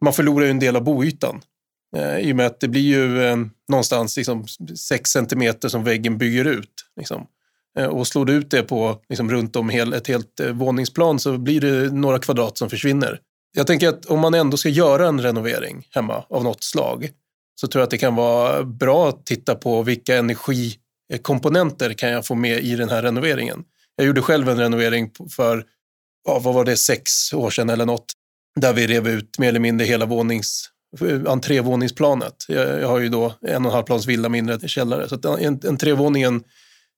man 0.00 0.12
förlorar 0.12 0.46
en 0.46 0.58
del 0.58 0.76
av 0.76 0.84
boytan. 0.84 1.42
Eh, 1.96 2.18
I 2.18 2.32
och 2.32 2.36
med 2.36 2.46
att 2.46 2.60
det 2.60 2.68
blir 2.68 2.82
ju 2.82 3.22
eh, 3.24 3.36
någonstans 3.68 4.16
liksom 4.16 4.46
6 4.78 5.10
centimeter 5.10 5.68
som 5.68 5.84
väggen 5.84 6.18
bygger 6.18 6.44
ut. 6.44 6.72
Liksom. 6.96 7.26
Eh, 7.78 7.86
och 7.86 8.06
slår 8.06 8.24
du 8.24 8.32
ut 8.32 8.50
det 8.50 8.62
på 8.62 9.00
liksom, 9.08 9.30
runt 9.30 9.56
om 9.56 9.68
hel, 9.68 9.92
ett 9.92 10.06
helt 10.06 10.40
eh, 10.40 10.52
våningsplan 10.52 11.18
så 11.18 11.38
blir 11.38 11.60
det 11.60 11.92
några 11.92 12.18
kvadrat 12.18 12.58
som 12.58 12.70
försvinner. 12.70 13.20
Jag 13.52 13.66
tänker 13.66 13.88
att 13.88 14.06
om 14.06 14.20
man 14.20 14.34
ändå 14.34 14.56
ska 14.56 14.68
göra 14.68 15.08
en 15.08 15.20
renovering 15.20 15.88
hemma 15.90 16.24
av 16.28 16.44
något 16.44 16.64
slag 16.64 17.10
så 17.60 17.66
tror 17.66 17.80
jag 17.80 17.84
att 17.84 17.90
det 17.90 17.98
kan 17.98 18.14
vara 18.14 18.64
bra 18.64 19.08
att 19.08 19.26
titta 19.26 19.54
på 19.54 19.82
vilka 19.82 20.16
energikomponenter 20.16 21.92
kan 21.92 22.10
jag 22.10 22.26
få 22.26 22.34
med 22.34 22.64
i 22.64 22.76
den 22.76 22.88
här 22.88 23.02
renoveringen. 23.02 23.64
Jag 23.96 24.06
gjorde 24.06 24.22
själv 24.22 24.48
en 24.48 24.58
renovering 24.58 25.10
för, 25.30 25.64
ja, 26.28 26.38
vad 26.38 26.54
var 26.54 26.64
det, 26.64 26.76
sex 26.76 27.32
år 27.32 27.50
sedan 27.50 27.70
eller 27.70 27.86
något, 27.86 28.12
där 28.60 28.72
vi 28.72 28.86
rev 28.86 29.08
ut 29.08 29.38
mer 29.38 29.48
eller 29.48 29.60
mindre 29.60 29.86
hela 29.86 30.06
vånings, 30.06 30.70
entrévåningsplanet. 31.26 32.44
Jag, 32.48 32.80
jag 32.80 32.88
har 32.88 32.98
ju 32.98 33.08
då 33.08 33.34
en 33.40 33.64
och 33.64 33.70
en 33.70 33.74
halv 33.74 33.84
plans 33.84 34.06
villa 34.06 34.28
mindre 34.28 34.68
källare, 34.68 35.08
så 35.08 35.14
att 35.14 35.26
entrévåningen 35.64 36.44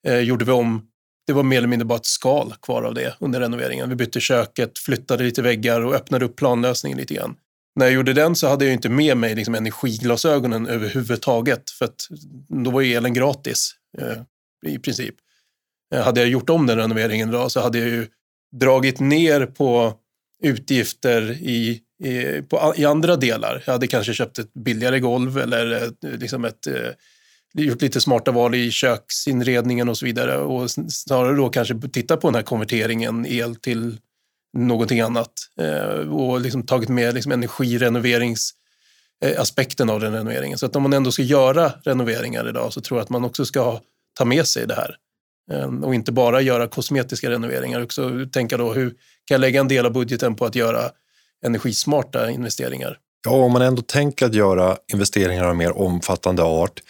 eh, 0.07 0.19
gjorde 0.19 0.45
vi 0.45 0.53
om. 0.53 0.83
Det 1.27 1.33
var 1.33 1.43
mer 1.43 1.59
eller 1.59 1.69
mindre 1.69 1.87
bara 1.87 1.99
ett 1.99 2.07
skal 2.07 2.55
kvar 2.63 2.83
av 2.83 2.95
det 2.95 3.15
under 3.21 3.41
renoveringen. 3.41 3.89
Vi 3.89 3.95
bytte 3.95 4.21
köket, 4.21 4.79
flyttade 4.79 5.25
lite 5.25 5.43
väggar 5.43 5.81
och 5.81 5.95
öppnade 5.95 6.25
upp 6.25 6.37
planlösningen 6.37 6.99
lite 6.99 7.15
grann 7.15 7.37
när 7.79 7.87
jag 7.87 7.95
gjorde 7.95 8.13
den 8.13 8.37
så 8.37 8.49
hade 8.49 8.65
jag 8.65 8.75
inte 8.75 8.89
med 8.89 9.17
mig 9.17 9.35
liksom 9.35 9.55
energiglasögonen 9.55 10.67
överhuvudtaget. 10.67 11.71
För 11.71 11.85
att 11.85 12.09
då 12.49 12.71
var 12.71 12.81
ju 12.81 12.95
elen 12.95 13.15
gratis 13.15 13.75
eh, 13.99 14.73
i 14.73 14.79
princip. 14.79 15.15
Eh, 15.95 16.03
hade 16.03 16.21
jag 16.21 16.29
gjort 16.29 16.51
om 16.51 16.67
den 16.67 16.79
renoveringen 16.79 17.29
idag 17.29 17.51
så 17.51 17.61
hade 17.61 17.79
jag 17.79 17.89
ju 17.89 18.07
dragit 18.57 19.01
ner 19.01 19.47
på 19.47 19.95
utgifter 20.43 21.31
i, 21.33 21.81
i, 22.05 22.43
på, 22.43 22.75
i 22.77 22.85
andra 22.85 23.17
delar. 23.17 23.63
Jag 23.67 23.73
hade 23.73 23.87
kanske 23.87 24.15
köpt 24.15 24.39
ett 24.39 24.55
billigare 24.55 25.01
golv 25.01 25.39
eller 25.39 25.83
eh, 25.83 26.11
liksom 26.11 26.45
ett, 26.45 26.67
eh, 26.67 26.91
gjort 27.55 27.83
lite 27.83 28.01
smarta 28.01 28.31
val 28.31 28.55
i 28.55 28.71
köksinredningen 28.71 29.89
och 29.89 29.99
så 29.99 30.07
vidare. 30.07 30.39
Och 30.39 30.71
snarare 30.71 31.37
då 31.37 31.49
kanske 31.49 31.81
titta 31.93 32.17
på 32.17 32.29
den 32.29 32.35
här 32.35 32.43
konverteringen 32.43 33.27
el 33.27 33.57
till 33.57 33.97
någonting 34.53 35.01
annat 35.01 35.33
eh, 35.61 36.13
och 36.13 36.41
liksom 36.41 36.63
tagit 36.63 36.89
med 36.89 37.15
liksom 37.15 37.33
energirenoveringsaspekten 37.33 39.89
eh, 39.89 39.95
av 39.95 40.01
den 40.01 40.13
renoveringen. 40.13 40.59
Så 40.59 40.67
att 40.67 40.77
om 40.77 40.83
man 40.83 40.93
ändå 40.93 41.13
ska 41.13 41.23
göra 41.23 41.73
renoveringar 41.83 42.49
idag 42.49 42.73
så 42.73 42.81
tror 42.81 42.99
jag 42.99 43.05
att 43.05 43.11
man 43.11 43.25
också 43.25 43.45
ska 43.45 43.81
ta 44.19 44.25
med 44.25 44.47
sig 44.47 44.67
det 44.67 44.75
här. 44.75 44.97
Eh, 45.53 45.85
och 45.85 45.95
inte 45.95 46.13
bara 46.13 46.41
göra 46.41 46.67
kosmetiska 46.67 47.31
renoveringar, 47.31 47.83
också 47.83 48.11
tänka 48.33 48.57
då 48.57 48.73
hur 48.73 48.91
kan 48.91 49.35
jag 49.35 49.41
lägga 49.41 49.61
en 49.61 49.69
del 49.69 49.87
av 49.87 49.93
budgeten 49.93 50.35
på 50.35 50.45
att 50.45 50.55
göra 50.55 50.91
energismarta 51.45 52.31
investeringar. 52.31 52.99
Ja, 53.25 53.31
om 53.31 53.53
man 53.53 53.63
ändå 53.63 53.83
tänker 53.83 54.27
att 54.27 54.35
göra 54.35 54.77
investeringar 54.93 55.45
av 55.45 55.57
mer 55.57 55.79
omfattande 55.79 56.43
art, 56.43 56.81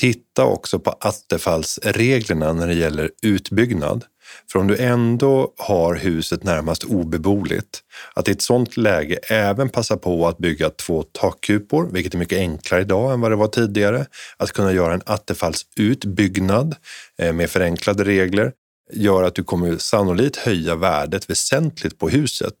titta 0.00 0.44
också 0.44 0.78
på 0.78 0.90
attefallsreglerna 0.90 2.52
när 2.52 2.66
det 2.66 2.74
gäller 2.74 3.10
utbyggnad. 3.22 4.04
För 4.52 4.58
om 4.58 4.66
du 4.66 4.76
ändå 4.76 5.54
har 5.58 5.94
huset 5.94 6.44
närmast 6.44 6.84
obeboeligt, 6.84 7.80
att 8.14 8.28
i 8.28 8.30
ett 8.30 8.42
sådant 8.42 8.76
läge 8.76 9.18
även 9.28 9.68
passa 9.68 9.96
på 9.96 10.28
att 10.28 10.38
bygga 10.38 10.70
två 10.70 11.02
takkupor, 11.02 11.88
vilket 11.92 12.14
är 12.14 12.18
mycket 12.18 12.38
enklare 12.38 12.80
idag 12.80 13.12
än 13.12 13.20
vad 13.20 13.32
det 13.32 13.36
var 13.36 13.48
tidigare. 13.48 14.06
Att 14.36 14.52
kunna 14.52 14.72
göra 14.72 14.94
en 14.94 15.02
attefallsutbyggnad 15.06 16.76
eh, 17.18 17.32
med 17.32 17.50
förenklade 17.50 18.04
regler 18.04 18.52
gör 18.92 19.22
att 19.22 19.34
du 19.34 19.44
kommer 19.44 19.76
sannolikt 19.76 20.36
höja 20.36 20.74
värdet 20.74 21.30
väsentligt 21.30 21.98
på 21.98 22.08
huset. 22.08 22.54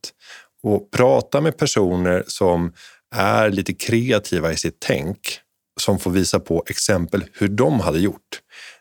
Och 0.62 0.90
prata 0.90 1.40
med 1.40 1.56
personer 1.56 2.24
som 2.26 2.72
är 3.14 3.50
lite 3.50 3.74
kreativa 3.74 4.52
i 4.52 4.56
sitt 4.56 4.76
tänk, 4.78 5.18
som 5.80 5.98
får 5.98 6.10
visa 6.10 6.40
på 6.40 6.64
exempel 6.66 7.24
hur 7.32 7.48
de 7.48 7.80
hade 7.80 7.98
gjort. 7.98 8.40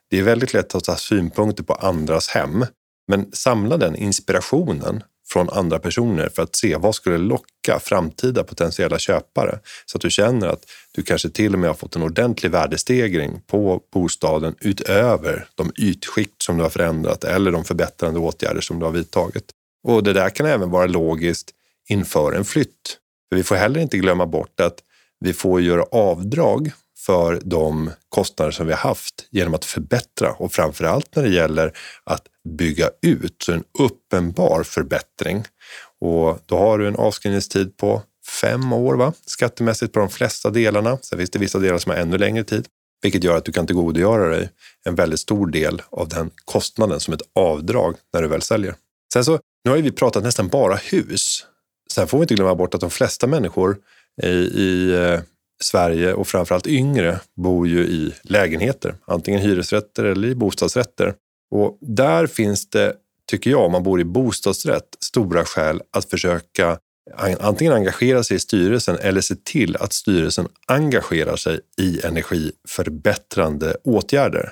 Det 0.09 0.19
är 0.19 0.23
väldigt 0.23 0.53
lätt 0.53 0.75
att 0.75 0.83
ta 0.83 0.95
synpunkter 0.95 1.63
på 1.63 1.73
andras 1.73 2.29
hem 2.29 2.65
men 3.09 3.31
samla 3.31 3.77
den 3.77 3.95
inspirationen 3.95 5.03
från 5.27 5.49
andra 5.49 5.79
personer 5.79 6.29
för 6.29 6.43
att 6.43 6.55
se 6.55 6.75
vad 6.75 6.95
skulle 6.95 7.17
locka 7.17 7.79
framtida 7.79 8.43
potentiella 8.43 8.99
köpare 8.99 9.59
så 9.85 9.97
att 9.97 10.01
du 10.01 10.09
känner 10.09 10.47
att 10.47 10.63
du 10.91 11.03
kanske 11.03 11.29
till 11.29 11.53
och 11.53 11.59
med 11.59 11.69
har 11.69 11.75
fått 11.75 11.95
en 11.95 12.03
ordentlig 12.03 12.51
värdestegring 12.51 13.41
på 13.47 13.81
bostaden 13.93 14.55
utöver 14.61 15.47
de 15.55 15.71
ytskikt 15.77 16.41
som 16.43 16.57
du 16.57 16.63
har 16.63 16.69
förändrat 16.69 17.23
eller 17.23 17.51
de 17.51 17.65
förbättrande 17.65 18.19
åtgärder 18.19 18.61
som 18.61 18.79
du 18.79 18.85
har 18.85 18.91
vidtagit. 18.91 19.51
Och 19.87 20.03
det 20.03 20.13
där 20.13 20.29
kan 20.29 20.45
även 20.45 20.69
vara 20.69 20.85
logiskt 20.85 21.51
inför 21.89 22.33
en 22.33 22.45
flytt. 22.45 22.97
För 23.29 23.35
vi 23.35 23.43
får 23.43 23.55
heller 23.55 23.79
inte 23.79 23.97
glömma 23.97 24.25
bort 24.25 24.59
att 24.59 24.79
vi 25.19 25.33
får 25.33 25.61
göra 25.61 25.83
avdrag 25.83 26.71
för 27.09 27.41
de 27.43 27.91
kostnader 28.09 28.51
som 28.51 28.67
vi 28.67 28.73
har 28.73 28.79
haft 28.79 29.27
genom 29.31 29.53
att 29.53 29.65
förbättra 29.65 30.31
och 30.31 30.51
framför 30.51 30.85
allt 30.85 31.15
när 31.15 31.23
det 31.23 31.29
gäller 31.29 31.73
att 32.03 32.23
bygga 32.57 32.89
ut, 33.01 33.35
så 33.43 33.51
en 33.51 33.63
uppenbar 33.79 34.63
förbättring. 34.63 35.43
Och 36.01 36.39
då 36.45 36.57
har 36.57 36.77
du 36.77 36.87
en 36.87 36.95
avskrivningstid 36.95 37.77
på 37.77 38.01
fem 38.41 38.73
år 38.73 38.95
va? 38.95 39.13
skattemässigt 39.25 39.93
på 39.93 39.99
de 39.99 40.09
flesta 40.09 40.49
delarna. 40.49 40.97
Sen 41.01 41.17
finns 41.17 41.29
det 41.29 41.39
vissa 41.39 41.59
delar 41.59 41.77
som 41.77 41.89
har 41.89 41.97
ännu 41.97 42.17
längre 42.17 42.43
tid, 42.43 42.67
vilket 43.01 43.23
gör 43.23 43.37
att 43.37 43.45
du 43.45 43.51
kan 43.51 43.67
tillgodogöra 43.67 44.29
dig 44.29 44.49
en 44.85 44.95
väldigt 44.95 45.19
stor 45.19 45.47
del 45.47 45.81
av 45.89 46.07
den 46.07 46.31
kostnaden 46.45 46.99
som 46.99 47.13
ett 47.13 47.23
avdrag 47.35 47.95
när 48.13 48.21
du 48.21 48.27
väl 48.27 48.41
säljer. 48.41 48.75
Sen 49.13 49.25
så, 49.25 49.39
nu 49.63 49.71
har 49.71 49.77
ju 49.77 49.83
vi 49.83 49.91
pratat 49.91 50.23
nästan 50.23 50.47
bara 50.47 50.75
hus. 50.75 51.45
Sen 51.91 52.07
får 52.07 52.17
vi 52.17 52.21
inte 52.21 52.35
glömma 52.35 52.55
bort 52.55 52.75
att 52.75 52.81
de 52.81 52.89
flesta 52.89 53.27
människor 53.27 53.77
i, 54.23 54.27
i 54.27 54.91
eh, 54.95 55.19
Sverige 55.63 56.13
och 56.13 56.27
framförallt 56.27 56.67
yngre 56.67 57.19
bor 57.35 57.67
ju 57.67 57.79
i 57.79 58.13
lägenheter, 58.23 58.95
antingen 59.05 59.41
hyresrätter 59.41 60.03
eller 60.05 60.27
i 60.27 60.35
bostadsrätter. 60.35 61.13
Och 61.51 61.77
där 61.81 62.27
finns 62.27 62.69
det, 62.69 62.93
tycker 63.29 63.51
jag, 63.51 63.65
om 63.65 63.71
man 63.71 63.83
bor 63.83 64.01
i 64.01 64.05
bostadsrätt, 64.05 64.87
stora 64.99 65.45
skäl 65.45 65.81
att 65.91 66.09
försöka 66.09 66.79
antingen 67.39 67.73
engagera 67.73 68.23
sig 68.23 68.37
i 68.37 68.39
styrelsen 68.39 68.97
eller 69.01 69.21
se 69.21 69.35
till 69.43 69.75
att 69.75 69.93
styrelsen 69.93 70.47
engagerar 70.67 71.35
sig 71.35 71.59
i 71.77 72.05
energiförbättrande 72.05 73.75
åtgärder. 73.83 74.51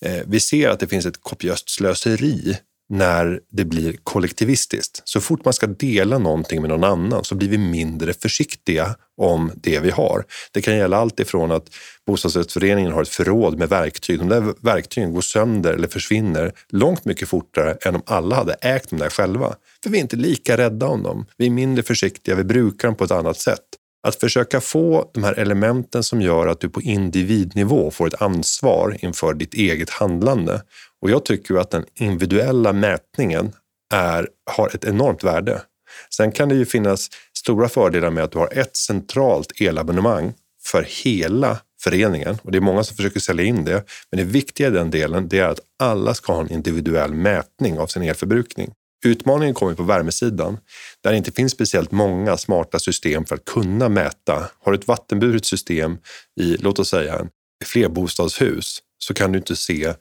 Eh, 0.00 0.22
vi 0.26 0.40
ser 0.40 0.68
att 0.68 0.80
det 0.80 0.86
finns 0.86 1.06
ett 1.06 1.22
kopiöst 1.22 1.70
slöseri 1.70 2.56
när 2.88 3.40
det 3.50 3.64
blir 3.64 3.96
kollektivistiskt. 4.02 5.02
Så 5.04 5.20
fort 5.20 5.44
man 5.44 5.54
ska 5.54 5.66
dela 5.66 6.18
någonting 6.18 6.60
med 6.60 6.70
någon 6.70 6.84
annan 6.84 7.24
så 7.24 7.34
blir 7.34 7.48
vi 7.48 7.58
mindre 7.58 8.12
försiktiga 8.12 8.96
om 9.16 9.52
det 9.54 9.80
vi 9.80 9.90
har. 9.90 10.24
Det 10.52 10.62
kan 10.62 10.76
gälla 10.76 10.96
allt 10.96 11.20
ifrån 11.20 11.52
att 11.52 11.74
bostadsrättsföreningen 12.06 12.92
har 12.92 13.02
ett 13.02 13.08
förråd 13.08 13.58
med 13.58 13.68
verktyg. 13.68 14.18
De 14.18 14.28
där 14.28 14.54
verktygen 14.60 15.12
går 15.12 15.20
sönder 15.20 15.72
eller 15.72 15.88
försvinner 15.88 16.52
långt 16.68 17.04
mycket 17.04 17.28
fortare 17.28 17.76
än 17.80 17.94
om 17.94 18.02
alla 18.06 18.36
hade 18.36 18.52
ägt 18.52 18.90
dem 18.90 18.98
där 18.98 19.10
själva. 19.10 19.54
För 19.82 19.90
vi 19.90 19.98
är 19.98 20.02
inte 20.02 20.16
lika 20.16 20.56
rädda 20.56 20.86
om 20.86 21.02
dem. 21.02 21.26
Vi 21.36 21.46
är 21.46 21.50
mindre 21.50 21.82
försiktiga, 21.82 22.34
vi 22.34 22.44
brukar 22.44 22.88
dem 22.88 22.94
på 22.94 23.04
ett 23.04 23.10
annat 23.10 23.40
sätt. 23.40 23.64
Att 24.06 24.20
försöka 24.20 24.60
få 24.60 25.10
de 25.14 25.24
här 25.24 25.32
elementen 25.34 26.02
som 26.02 26.22
gör 26.22 26.46
att 26.46 26.60
du 26.60 26.68
på 26.68 26.82
individnivå 26.82 27.90
får 27.90 28.06
ett 28.06 28.22
ansvar 28.22 28.96
inför 29.00 29.34
ditt 29.34 29.54
eget 29.54 29.90
handlande. 29.90 30.62
Och 31.02 31.10
jag 31.10 31.24
tycker 31.24 31.54
att 31.54 31.70
den 31.70 31.84
individuella 31.94 32.72
mätningen 32.72 33.52
är, 33.94 34.28
har 34.50 34.68
ett 34.74 34.84
enormt 34.84 35.24
värde. 35.24 35.62
Sen 36.10 36.32
kan 36.32 36.48
det 36.48 36.54
ju 36.54 36.66
finnas 36.66 37.10
stora 37.38 37.68
fördelar 37.68 38.10
med 38.10 38.24
att 38.24 38.32
du 38.32 38.38
har 38.38 38.58
ett 38.58 38.76
centralt 38.76 39.60
elabonnemang 39.60 40.32
för 40.64 40.86
hela 41.04 41.58
föreningen 41.82 42.38
och 42.42 42.52
det 42.52 42.58
är 42.58 42.60
många 42.60 42.84
som 42.84 42.96
försöker 42.96 43.20
sälja 43.20 43.44
in 43.44 43.64
det. 43.64 43.84
Men 44.10 44.18
det 44.18 44.24
viktiga 44.24 44.68
i 44.68 44.70
den 44.70 44.90
delen 44.90 45.28
det 45.28 45.38
är 45.38 45.48
att 45.48 45.60
alla 45.78 46.14
ska 46.14 46.32
ha 46.32 46.40
en 46.40 46.52
individuell 46.52 47.14
mätning 47.14 47.78
av 47.78 47.86
sin 47.86 48.02
elförbrukning. 48.02 48.72
Utmaningen 49.04 49.54
kommer 49.54 49.74
på 49.74 49.82
värmesidan 49.82 50.58
där 51.02 51.10
det 51.10 51.16
inte 51.16 51.32
finns 51.32 51.52
speciellt 51.52 51.90
många 51.90 52.36
smarta 52.36 52.78
system 52.78 53.24
för 53.24 53.34
att 53.34 53.44
kunna 53.44 53.88
mäta. 53.88 54.50
Har 54.64 54.72
du 54.72 54.78
ett 54.78 54.88
vattenburet 54.88 55.46
system 55.46 55.98
i, 56.40 56.56
låt 56.56 56.78
oss 56.78 56.88
säga, 56.88 57.26
flerbostadshus 57.64 58.78
så 58.98 59.14
kan 59.14 59.32
du 59.32 59.38
inte 59.38 59.56
se 59.56 59.94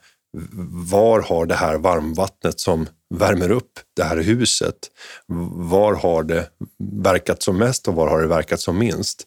var 0.71 1.21
har 1.21 1.45
det 1.45 1.55
här 1.55 1.77
varmvattnet 1.77 2.59
som 2.59 2.87
värmer 3.15 3.51
upp 3.51 3.71
det 3.95 4.03
här 4.03 4.17
huset, 4.17 4.75
var 5.55 5.93
har 5.93 6.23
det 6.23 6.49
verkat 7.03 7.43
som 7.43 7.57
mest 7.57 7.87
och 7.87 7.95
var 7.95 8.07
har 8.07 8.21
det 8.21 8.27
verkat 8.27 8.59
som 8.59 8.77
minst? 8.77 9.23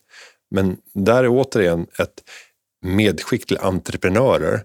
Men 0.51 0.77
där 0.95 1.25
är 1.25 1.29
återigen 1.29 1.87
ett 1.99 2.23
medskick 2.85 3.47
till 3.47 3.59
entreprenörer. 3.59 4.63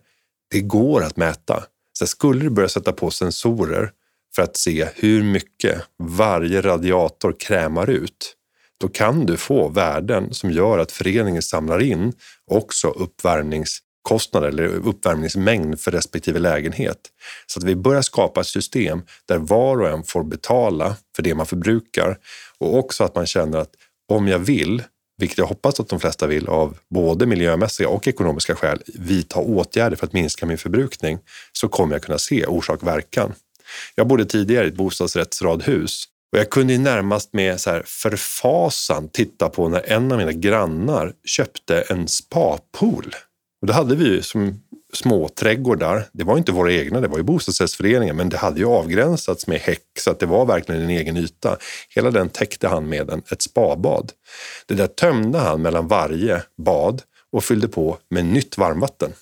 Det 0.51 0.61
går 0.61 1.03
att 1.03 1.17
mäta. 1.17 1.63
Så 1.93 2.07
skulle 2.07 2.41
du 2.41 2.49
börja 2.49 2.69
sätta 2.69 2.91
på 2.91 3.11
sensorer 3.11 3.91
för 4.35 4.41
att 4.41 4.57
se 4.57 4.87
hur 4.95 5.23
mycket 5.23 5.81
varje 6.03 6.61
radiator 6.61 7.35
krämar 7.39 7.89
ut, 7.89 8.35
då 8.81 8.87
kan 8.87 9.25
du 9.25 9.37
få 9.37 9.69
värden 9.69 10.33
som 10.33 10.51
gör 10.51 10.79
att 10.79 10.91
föreningen 10.91 11.41
samlar 11.41 11.81
in 11.81 12.13
också 12.51 12.87
uppvärmnings 12.87 13.79
kostnader 14.01 14.47
eller 14.47 14.67
uppvärmningsmängd 14.67 15.79
för 15.79 15.91
respektive 15.91 16.39
lägenhet. 16.39 16.97
Så 17.47 17.59
att 17.59 17.63
vi 17.63 17.75
börjar 17.75 18.01
skapa 18.01 18.41
ett 18.41 18.47
system 18.47 19.01
där 19.25 19.37
var 19.37 19.81
och 19.81 19.89
en 19.89 20.03
får 20.03 20.23
betala 20.23 20.95
för 21.15 21.23
det 21.23 21.35
man 21.35 21.45
förbrukar 21.45 22.17
och 22.57 22.77
också 22.77 23.03
att 23.03 23.15
man 23.15 23.25
känner 23.25 23.57
att 23.57 23.71
om 24.09 24.27
jag 24.27 24.39
vill, 24.39 24.83
vilket 25.17 25.37
jag 25.37 25.45
hoppas 25.45 25.79
att 25.79 25.89
de 25.89 25.99
flesta 25.99 26.27
vill 26.27 26.47
av 26.47 26.77
både 26.89 27.25
miljömässiga 27.25 27.89
och 27.89 28.07
ekonomiska 28.07 28.55
skäl, 28.55 28.81
vidta 28.95 29.39
åtgärder 29.39 29.97
för 29.97 30.05
att 30.05 30.13
minska 30.13 30.45
min 30.45 30.57
förbrukning 30.57 31.19
så 31.51 31.67
kommer 31.67 31.95
jag 31.95 32.01
kunna 32.01 32.17
se 32.17 32.45
orsak-verkan. 32.45 33.33
Jag 33.95 34.07
bodde 34.07 34.25
tidigare 34.25 34.65
i 34.65 34.67
ett 34.67 34.75
bostadsrättsradhus 34.75 36.07
och 36.31 36.39
jag 36.39 36.49
kunde 36.49 36.77
närmast 36.77 37.33
med 37.33 37.61
så 37.61 37.69
här 37.69 37.83
förfasan 37.85 39.09
titta 39.09 39.49
på 39.49 39.69
när 39.69 39.91
en 39.91 40.11
av 40.11 40.17
mina 40.17 40.31
grannar 40.31 41.13
köpte 41.25 41.81
en 41.81 42.07
spapool. 42.07 43.15
Och 43.61 43.67
då 43.67 43.73
hade 43.73 43.95
vi 43.95 44.03
ju 44.03 44.21
som 44.21 44.61
små 44.93 45.29
trädgårdar. 45.29 46.05
Det 46.11 46.23
var 46.23 46.37
inte 46.37 46.51
våra 46.51 46.73
egna, 46.73 47.01
det 47.01 47.07
var 47.07 47.17
ju 47.17 47.23
bostadsrättsföreningen, 47.23 48.15
men 48.15 48.29
det 48.29 48.37
hade 48.37 48.59
ju 48.59 48.65
avgränsats 48.65 49.47
med 49.47 49.59
häck 49.59 49.87
så 49.99 50.11
att 50.11 50.19
det 50.19 50.25
var 50.25 50.45
verkligen 50.45 50.81
en 50.81 50.89
egen 50.89 51.17
yta. 51.17 51.57
Hela 51.95 52.11
den 52.11 52.29
täckte 52.29 52.67
han 52.67 52.89
med 52.89 53.09
en, 53.09 53.23
ett 53.31 53.41
spabad. 53.41 54.11
Det 54.65 54.73
där 54.73 54.87
tömde 54.87 55.39
han 55.39 55.61
mellan 55.61 55.87
varje 55.87 56.43
bad 56.57 57.01
och 57.31 57.43
fyllde 57.43 57.67
på 57.67 57.97
med 58.09 58.25
nytt 58.25 58.57
varmvatten 58.57 59.13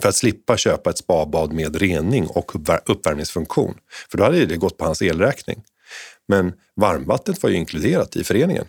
för 0.00 0.08
att 0.08 0.16
slippa 0.16 0.56
köpa 0.56 0.90
ett 0.90 0.98
spabad 0.98 1.52
med 1.52 1.76
rening 1.76 2.26
och 2.26 2.52
uppvärmningsfunktion. 2.86 3.74
För 4.10 4.18
då 4.18 4.24
hade 4.24 4.46
det 4.46 4.56
gått 4.56 4.76
på 4.76 4.84
hans 4.84 5.02
elräkning. 5.02 5.62
Men 6.28 6.52
varmvattnet 6.76 7.42
var 7.42 7.50
ju 7.50 7.56
inkluderat 7.56 8.16
i 8.16 8.24
föreningen. 8.24 8.64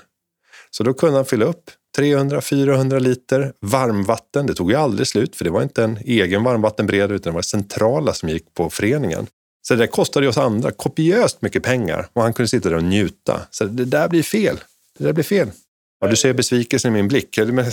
Så 0.72 0.84
då 0.84 0.94
kunde 0.94 1.16
han 1.16 1.26
fylla 1.26 1.46
upp 1.46 1.72
300-400 1.98 3.00
liter 3.00 3.54
varmvatten. 3.60 4.46
Det 4.46 4.54
tog 4.54 4.72
ju 4.72 4.78
aldrig 4.78 5.08
slut 5.08 5.36
för 5.36 5.46
det 5.46 5.52
var 5.52 5.64
inte 5.64 5.84
en 5.84 5.98
egen 6.06 6.44
varmvattenberedare 6.44 7.16
utan 7.16 7.34
det 7.34 7.36
var 7.36 7.42
centrala 7.42 8.14
som 8.14 8.30
gick 8.30 8.54
på 8.54 8.70
föreningen. 8.70 9.28
Så 9.68 9.76
det 9.76 9.88
kostade 9.88 10.28
oss 10.28 10.38
andra 10.38 10.72
kopiöst 10.72 11.42
mycket 11.42 11.64
pengar 11.64 12.08
och 12.14 12.22
han 12.22 12.34
kunde 12.34 12.48
sitta 12.48 12.70
där 12.70 12.76
och 12.76 12.84
njuta. 12.84 13.42
Så 13.52 13.66
det 13.66 13.86
där 13.86 14.10
blir 14.10 14.24
fel. 14.24 14.60
Det 14.98 15.04
där 15.04 15.14
blir 15.14 15.24
fel. 15.24 15.52
Ja, 16.02 16.08
du 16.08 16.16
ser 16.16 16.34
besvikelsen 16.34 16.92
i 16.92 16.94
min 16.94 17.08
blick. 17.08 17.38
Jag, 17.38 17.66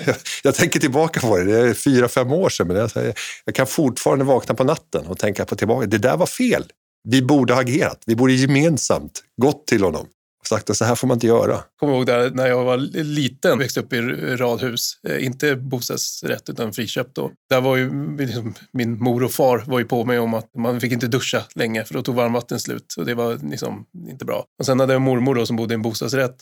jag 0.42 0.54
tänker 0.54 0.80
tillbaka 0.80 1.20
på 1.20 1.36
det. 1.36 1.44
Det 1.44 1.58
är 1.58 1.74
fyra, 1.74 2.08
fem 2.08 2.32
år 2.32 2.48
sedan. 2.48 2.66
Men 2.66 2.76
jag, 2.76 2.90
jag 3.44 3.54
kan 3.54 3.66
fortfarande 3.66 4.24
vakna 4.24 4.54
på 4.54 4.64
natten 4.64 5.06
och 5.06 5.18
tänka 5.18 5.44
på 5.44 5.56
tillbaka. 5.56 5.86
Det 5.86 5.98
där 5.98 6.16
var 6.16 6.26
fel. 6.26 6.64
Vi 7.08 7.22
borde 7.22 7.54
ha 7.54 7.60
agerat. 7.60 8.02
Vi 8.06 8.16
borde 8.16 8.32
gemensamt 8.32 9.22
gått 9.42 9.66
till 9.66 9.82
honom 9.82 10.06
sagt 10.46 10.70
att 10.70 10.76
så 10.76 10.84
här 10.84 10.94
får 10.94 11.08
man 11.08 11.16
inte 11.16 11.26
göra. 11.26 11.52
Jag 11.52 11.62
kommer 11.80 11.92
ihåg 11.94 12.06
där 12.06 12.30
när 12.30 12.46
jag 12.46 12.64
var 12.64 12.76
liten, 13.02 13.58
växte 13.58 13.80
upp 13.80 13.92
i 13.92 14.00
radhus. 14.36 14.98
Eh, 15.08 15.24
inte 15.24 15.56
bostadsrätt 15.56 16.48
utan 16.48 16.72
friköpt 16.72 17.14
då. 17.14 17.30
Där 17.50 17.60
var 17.60 17.76
ju 17.76 18.16
liksom, 18.16 18.54
min 18.72 18.98
mor 18.98 19.22
och 19.24 19.32
far 19.32 19.64
var 19.66 19.78
ju 19.78 19.84
på 19.84 20.04
mig 20.04 20.18
om 20.18 20.34
att 20.34 20.54
man 20.58 20.80
fick 20.80 20.92
inte 20.92 21.06
duscha 21.06 21.42
länge 21.54 21.84
för 21.84 21.94
då 21.94 22.02
tog 22.02 22.14
varmvattnet 22.14 22.62
slut 22.62 22.94
och 22.98 23.04
det 23.04 23.14
var 23.14 23.38
liksom 23.50 23.84
inte 24.08 24.24
bra. 24.24 24.44
Och 24.58 24.66
sen 24.66 24.80
hade 24.80 24.92
jag 24.92 25.02
mormor 25.02 25.34
då 25.34 25.46
som 25.46 25.56
bodde 25.56 25.74
i 25.74 25.76
en 25.76 25.82
bostadsrätt 25.82 26.36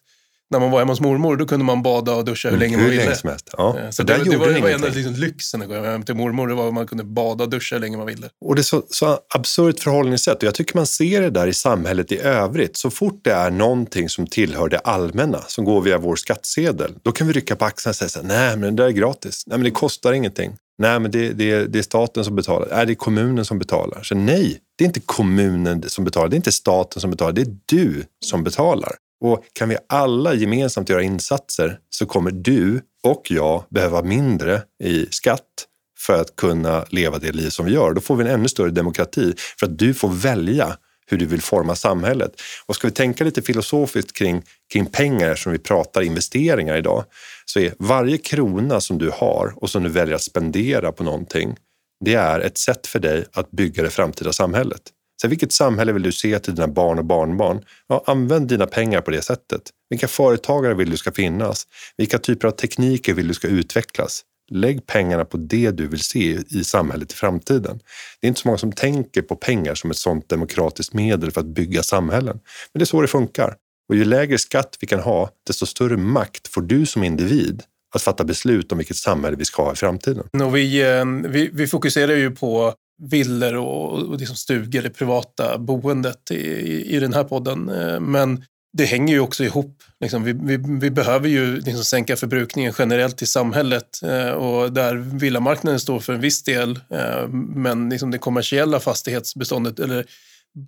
när 0.50 0.60
man 0.60 0.70
var 0.70 0.78
hemma 0.78 0.92
hos 0.92 1.00
mormor, 1.00 1.36
då 1.36 1.46
kunde 1.46 1.64
man 1.64 1.82
bada 1.82 2.14
och 2.14 2.24
duscha 2.24 2.50
hur 2.50 2.58
länge 2.58 2.76
man 2.76 2.84
Hur 2.84 2.90
ville. 2.90 3.04
länge 3.04 3.16
som 3.16 3.30
helst. 3.30 3.50
Ja. 3.58 3.78
Eh, 3.78 3.90
Så 3.90 4.02
det, 4.02 4.12
där 4.16 4.24
det, 4.24 4.36
var, 4.36 4.46
det 4.46 4.52
var 4.52 4.58
en 4.60 4.66
ingenting. 4.68 4.88
av 4.90 4.96
liksom 4.96 5.14
lyxen 5.14 5.62
att 5.62 5.68
gå 5.68 5.74
hem 5.82 6.02
till 6.02 6.14
mormor. 6.14 6.48
Det 6.48 6.54
var 6.54 6.68
att 6.68 6.74
man 6.74 6.86
kunde 6.86 7.04
bada 7.04 7.44
och 7.44 7.50
duscha 7.50 7.74
hur 7.76 7.80
länge 7.80 7.96
man 7.96 8.06
ville. 8.06 8.28
Och 8.44 8.54
det 8.54 8.60
är 8.60 8.62
så, 8.62 8.82
så 8.90 9.18
absurt 9.34 9.80
förhållningssätt 9.80 10.36
och 10.36 10.42
jag 10.44 10.54
tycker 10.54 10.76
man 10.76 10.86
ser 10.86 11.20
det 11.20 11.30
där 11.30 11.46
i 11.46 11.54
samhället 11.54 12.12
i 12.12 12.18
övrigt. 12.18 12.76
Så 12.76 12.90
fort 12.90 13.20
det 13.24 13.32
är 13.32 13.50
någonting 13.50 14.08
som 14.08 14.26
tillhör 14.26 14.68
det 14.68 14.78
allmänna, 14.78 15.42
som 15.46 15.64
går 15.64 15.80
via 15.82 15.98
vår 15.98 16.16
skattsedel, 16.16 16.92
då 17.02 17.12
kan 17.12 17.26
vi 17.26 17.32
rycka 17.32 17.56
på 17.56 17.64
axlarna 17.64 17.90
och 17.90 17.96
säga 17.96 18.08
så 18.08 18.20
här, 18.20 18.26
nej 18.28 18.56
men 18.56 18.76
det 18.76 18.82
där 18.82 18.88
är 18.88 18.92
gratis, 18.92 19.42
nej 19.46 19.58
men 19.58 19.64
det 19.64 19.70
kostar 19.70 20.12
ingenting. 20.12 20.52
Nej, 20.78 21.00
men 21.00 21.10
det, 21.10 21.32
det, 21.32 21.64
det 21.66 21.78
är 21.78 21.82
staten 21.82 22.24
som 22.24 22.36
betalar. 22.36 22.68
Nej, 22.72 22.86
det 22.86 22.92
är 22.92 22.94
kommunen 22.94 23.44
som 23.44 23.58
betalar. 23.58 24.02
Så 24.02 24.14
nej, 24.14 24.58
det 24.78 24.84
är 24.84 24.86
inte 24.86 25.00
kommunen 25.00 25.82
som 25.88 26.04
betalar. 26.04 26.28
Det 26.28 26.34
är 26.34 26.36
inte 26.36 26.52
staten 26.52 27.00
som 27.00 27.10
betalar. 27.10 27.32
Det 27.32 27.40
är 27.40 27.56
du 27.66 28.04
som 28.24 28.44
betalar. 28.44 28.92
Och 29.20 29.44
kan 29.52 29.68
vi 29.68 29.76
alla 29.88 30.35
gemensamt 30.35 30.88
göra 30.88 31.02
insatser 31.02 31.78
så 31.90 32.06
kommer 32.06 32.30
du 32.30 32.83
och 33.02 33.30
jag 33.30 33.64
behöva 33.70 34.02
mindre 34.02 34.62
i 34.85 35.06
skatt 35.11 35.66
för 35.98 36.20
att 36.20 36.37
kunna 36.37 36.85
leva 36.90 37.18
det 37.18 37.33
liv 37.33 37.50
som 37.50 37.66
vi 37.66 37.72
gör. 37.72 37.92
Då 37.92 38.00
får 38.00 38.16
vi 38.16 38.24
en 38.24 38.30
ännu 38.30 38.48
större 38.48 38.70
demokrati 38.70 39.35
för 39.61 39.66
att 39.66 39.78
du 39.78 39.94
får 39.94 40.09
välja 40.09 40.76
hur 41.06 41.18
du 41.18 41.26
vill 41.26 41.42
forma 41.42 41.74
samhället. 41.74 42.40
Och 42.66 42.74
ska 42.74 42.87
vi 42.87 42.92
tänka 42.94 43.24
lite 43.24 43.42
filosofiskt 43.42 44.12
kring, 44.12 44.42
kring 44.72 44.87
pengar 44.87 45.35
som 45.35 45.52
vi 45.52 45.59
pratar 45.59 46.02
investeringar 46.02 46.76
idag 46.76 47.04
så 47.44 47.61
är 47.61 47.74
varje 47.78 48.18
krona 48.18 48.80
som 48.80 48.98
du 48.98 49.11
har 49.14 49.52
och 49.56 49.70
som 49.70 49.83
du 49.83 49.88
väljer 49.88 50.14
att 50.14 50.22
spendera 50.22 50.92
på 50.92 51.04
någonting 51.04 51.56
det 52.04 52.14
är 52.14 52.40
ett 52.40 52.59
sätt 52.59 52.87
för 52.87 52.98
dig 52.98 53.24
att 53.33 53.50
bygga 53.50 53.83
det 53.83 53.90
framtida 53.90 54.33
samhället. 54.33 54.83
Så 55.20 55.28
vilket 55.28 55.52
samhälle 55.52 55.92
vill 55.92 56.02
du 56.02 56.12
se 56.12 56.38
till 56.38 56.54
dina 56.54 56.68
barn 56.68 56.98
och 56.98 57.04
barnbarn? 57.04 57.64
Ja, 57.88 58.04
använd 58.06 58.48
dina 58.48 58.66
pengar 58.66 59.00
på 59.00 59.11
det 59.11 59.22
sättet. 59.22 59.62
Vilka 59.90 60.09
företagare 60.09 60.74
vill 60.74 60.90
du 60.90 60.96
ska 60.96 61.12
finnas? 61.12 61.66
Vilka 61.96 62.18
typer 62.18 62.48
av 62.48 62.52
tekniker 62.52 63.14
vill 63.14 63.28
du 63.28 63.35
ska 63.35 63.48
utvecklas? 63.48 64.22
Lägg 64.50 64.87
pengarna 64.87 65.24
på 65.24 65.37
det 65.37 65.70
du 65.70 65.87
vill 65.88 66.00
se 66.00 66.38
i 66.48 66.64
samhället 66.64 67.12
i 67.12 67.14
framtiden. 67.14 67.80
Det 68.20 68.26
är 68.26 68.28
inte 68.28 68.40
så 68.40 68.48
många 68.48 68.59
som 68.59 68.72
tänker 68.72 69.22
på 69.22 69.37
pengar 69.37 69.74
som 69.74 69.90
ett 69.90 69.96
sådant 69.96 70.28
demokratiskt 70.28 70.94
medel 70.94 71.30
för 71.30 71.40
att 71.40 71.46
bygga 71.46 71.83
samhällen. 71.83 72.40
Men 72.72 72.78
det 72.78 72.83
är 72.83 72.87
så 72.87 73.02
det 73.02 73.09
funkar. 73.09 73.54
Och 73.88 73.96
ju 73.96 74.04
lägre 74.04 74.38
skatt 74.38 74.76
vi 74.80 74.87
kan 74.87 75.00
ha, 75.00 75.30
desto 75.46 75.66
större 75.66 75.96
makt 75.96 76.48
får 76.48 76.62
du 76.62 76.87
som 76.87 77.04
individ 77.04 77.62
att 77.94 78.02
fatta 78.02 78.24
beslut 78.24 78.72
om 78.72 78.78
vilket 78.78 78.96
samhälle 78.96 79.37
vi 79.37 79.44
ska 79.44 79.62
ha 79.62 79.72
i 79.72 79.76
framtiden. 79.76 80.24
Och 80.42 80.56
vi, 80.56 80.83
eh, 80.83 81.04
vi, 81.30 81.50
vi 81.52 81.66
fokuserar 81.66 82.14
ju 82.14 82.30
på 82.30 82.74
villor 83.00 83.54
och, 83.56 83.92
och 83.92 84.18
liksom 84.18 84.36
stugor, 84.36 84.82
det 84.82 84.90
privata 84.90 85.58
boendet 85.58 86.30
i, 86.30 86.34
i, 86.34 86.96
i 86.96 87.00
den 87.00 87.14
här 87.14 87.24
podden. 87.24 87.68
Eh, 87.68 88.00
men 88.00 88.44
det 88.72 88.84
hänger 88.84 89.14
ju 89.14 89.20
också 89.20 89.44
ihop. 89.44 89.82
Liksom, 90.00 90.24
vi, 90.24 90.32
vi, 90.32 90.56
vi 90.80 90.90
behöver 90.90 91.28
ju 91.28 91.56
liksom 91.56 91.84
sänka 91.84 92.16
förbrukningen 92.16 92.72
generellt 92.78 93.22
i 93.22 93.26
samhället 93.26 94.02
eh, 94.02 94.30
och 94.30 94.72
där 94.72 94.94
villamarknaden 94.94 95.80
står 95.80 96.00
för 96.00 96.12
en 96.12 96.20
viss 96.20 96.42
del. 96.42 96.78
eh, 96.90 97.28
Men 97.54 97.88
liksom 97.88 98.10
det 98.10 98.18
kommersiella 98.18 98.80
fastighetsbeståndet 98.80 99.78
eller 99.78 100.04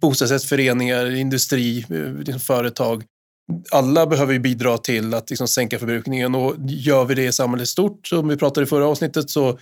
bostadsrättsföreningar, 0.00 1.10
industri, 1.14 1.86
eh, 1.90 2.18
liksom 2.18 2.40
företag. 2.40 3.04
Alla 3.70 4.06
behöver 4.06 4.32
ju 4.32 4.38
bidra 4.38 4.78
till 4.78 5.14
att 5.14 5.30
liksom 5.30 5.48
sänka 5.48 5.78
förbrukningen 5.78 6.34
och 6.34 6.54
gör 6.68 7.04
vi 7.04 7.14
det 7.14 7.24
i 7.24 7.32
samhället 7.32 7.68
stort, 7.68 8.06
som 8.06 8.28
vi 8.28 8.36
pratade 8.36 8.64
i 8.64 8.68
förra 8.68 8.86
avsnittet, 8.86 9.30
så, 9.30 9.58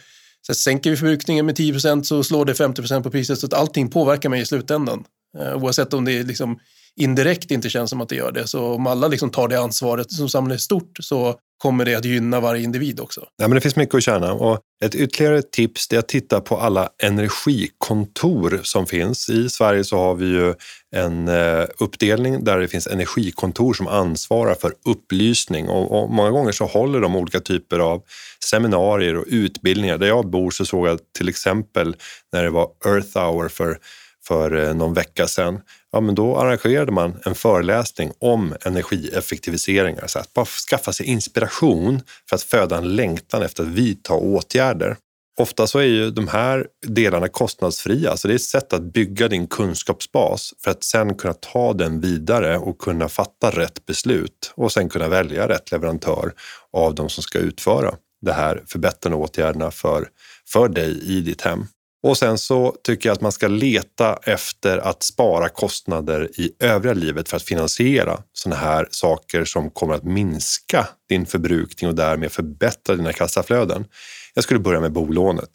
så 0.46 0.54
sänker 0.54 0.90
vi 0.90 0.96
förbrukningen 0.96 1.46
med 1.46 1.58
10% 1.58 2.02
så 2.02 2.24
slår 2.24 2.44
det 2.44 2.52
50% 2.52 3.02
på 3.02 3.10
priset. 3.10 3.38
Så 3.38 3.46
att 3.46 3.54
allting 3.54 3.90
påverkar 3.90 4.28
mig 4.28 4.40
i 4.40 4.46
slutändan. 4.46 5.04
Eh, 5.38 5.56
oavsett 5.56 5.94
om 5.94 6.04
det 6.04 6.22
liksom 6.22 6.58
indirekt 6.96 7.50
inte 7.50 7.70
känns 7.70 7.90
som 7.90 8.00
att 8.00 8.08
det 8.08 8.16
gör 8.16 8.32
det. 8.32 8.46
Så 8.46 8.74
om 8.74 8.86
alla 8.86 9.08
liksom 9.08 9.30
tar 9.30 9.48
det 9.48 9.60
ansvaret 9.60 10.12
som 10.12 10.28
samhället 10.28 10.58
är 10.58 10.62
stort 10.62 10.98
så 11.00 11.34
kommer 11.62 11.84
det 11.84 11.94
att 11.94 12.04
gynna 12.04 12.40
varje 12.40 12.62
individ 12.62 13.00
också. 13.00 13.20
Ja, 13.36 13.48
men 13.48 13.54
det 13.54 13.60
finns 13.60 13.76
mycket 13.76 13.94
att 13.94 14.02
tjäna. 14.02 14.32
Och 14.32 14.60
ett 14.84 14.94
ytterligare 14.94 15.42
tips 15.42 15.92
är 15.92 15.98
att 15.98 16.08
titta 16.08 16.40
på 16.40 16.56
alla 16.56 16.88
energikontor 17.02 18.60
som 18.62 18.86
finns. 18.86 19.28
I 19.28 19.48
Sverige 19.48 19.84
så 19.84 19.96
har 19.96 20.14
vi 20.14 20.26
ju 20.26 20.54
en 20.96 21.28
eh, 21.28 21.64
uppdelning 21.78 22.44
där 22.44 22.58
det 22.58 22.68
finns 22.68 22.86
energikontor 22.86 23.74
som 23.74 23.86
ansvarar 23.86 24.54
för 24.54 24.72
upplysning 24.84 25.68
och, 25.68 26.02
och 26.02 26.10
många 26.10 26.30
gånger 26.30 26.52
så 26.52 26.66
håller 26.66 27.00
de 27.00 27.16
olika 27.16 27.40
typer 27.40 27.78
av 27.78 28.02
seminarier 28.44 29.16
och 29.16 29.24
utbildningar. 29.26 29.98
Där 29.98 30.06
jag 30.06 30.30
bor 30.30 30.50
så 30.50 30.64
såg 30.64 30.88
jag 30.88 30.98
till 31.18 31.28
exempel 31.28 31.96
när 32.32 32.42
det 32.44 32.50
var 32.50 32.68
Earth 32.86 33.18
Hour 33.18 33.48
för 33.48 33.78
för 34.26 34.64
eh, 34.64 34.74
någon 34.74 34.94
vecka 34.94 35.26
sedan, 35.26 35.60
ja, 35.92 36.00
men 36.00 36.14
då 36.14 36.36
arrangerade 36.36 36.92
man 36.92 37.16
en 37.24 37.34
föreläsning 37.34 38.12
om 38.18 38.54
energieffektiviseringar. 38.64 40.06
Så 40.06 40.18
att 40.18 40.34
bara 40.34 40.46
skaffa 40.46 40.92
sig 40.92 41.06
inspiration 41.06 42.02
för 42.28 42.36
att 42.36 42.42
föda 42.42 42.76
en 42.76 42.96
längtan 42.96 43.42
efter 43.42 43.62
att 43.62 43.68
vidta 43.68 44.14
åtgärder. 44.14 44.96
Ofta 45.40 45.66
så 45.66 45.78
är 45.78 45.84
ju 45.84 46.10
de 46.10 46.28
här 46.28 46.66
delarna 46.86 47.28
kostnadsfria, 47.28 48.16
så 48.16 48.28
det 48.28 48.34
är 48.34 48.36
ett 48.36 48.42
sätt 48.42 48.72
att 48.72 48.82
bygga 48.82 49.28
din 49.28 49.46
kunskapsbas 49.46 50.54
för 50.64 50.70
att 50.70 50.84
sen 50.84 51.14
kunna 51.14 51.34
ta 51.34 51.72
den 51.72 52.00
vidare 52.00 52.58
och 52.58 52.78
kunna 52.78 53.08
fatta 53.08 53.50
rätt 53.50 53.86
beslut 53.86 54.52
och 54.54 54.72
sen 54.72 54.88
kunna 54.88 55.08
välja 55.08 55.48
rätt 55.48 55.70
leverantör 55.70 56.32
av 56.72 56.94
de 56.94 57.08
som 57.08 57.22
ska 57.22 57.38
utföra 57.38 57.94
det 58.20 58.32
här 58.32 58.62
förbättrande 58.66 59.18
åtgärderna 59.18 59.70
för, 59.70 60.08
för 60.52 60.68
dig 60.68 61.18
i 61.18 61.20
ditt 61.20 61.40
hem. 61.40 61.66
Och 62.02 62.18
sen 62.18 62.38
så 62.38 62.76
tycker 62.84 63.08
jag 63.08 63.14
att 63.14 63.20
man 63.20 63.32
ska 63.32 63.48
leta 63.48 64.18
efter 64.22 64.78
att 64.78 65.02
spara 65.02 65.48
kostnader 65.48 66.40
i 66.40 66.52
övriga 66.58 66.94
livet 66.94 67.28
för 67.28 67.36
att 67.36 67.42
finansiera 67.42 68.22
sådana 68.32 68.60
här 68.60 68.88
saker 68.90 69.44
som 69.44 69.70
kommer 69.70 69.94
att 69.94 70.04
minska 70.04 70.88
din 71.08 71.26
förbrukning 71.26 71.90
och 71.90 71.96
därmed 71.96 72.32
förbättra 72.32 72.96
dina 72.96 73.12
kassaflöden. 73.12 73.84
Jag 74.34 74.44
skulle 74.44 74.60
börja 74.60 74.80
med 74.80 74.92
bolånet. 74.92 75.50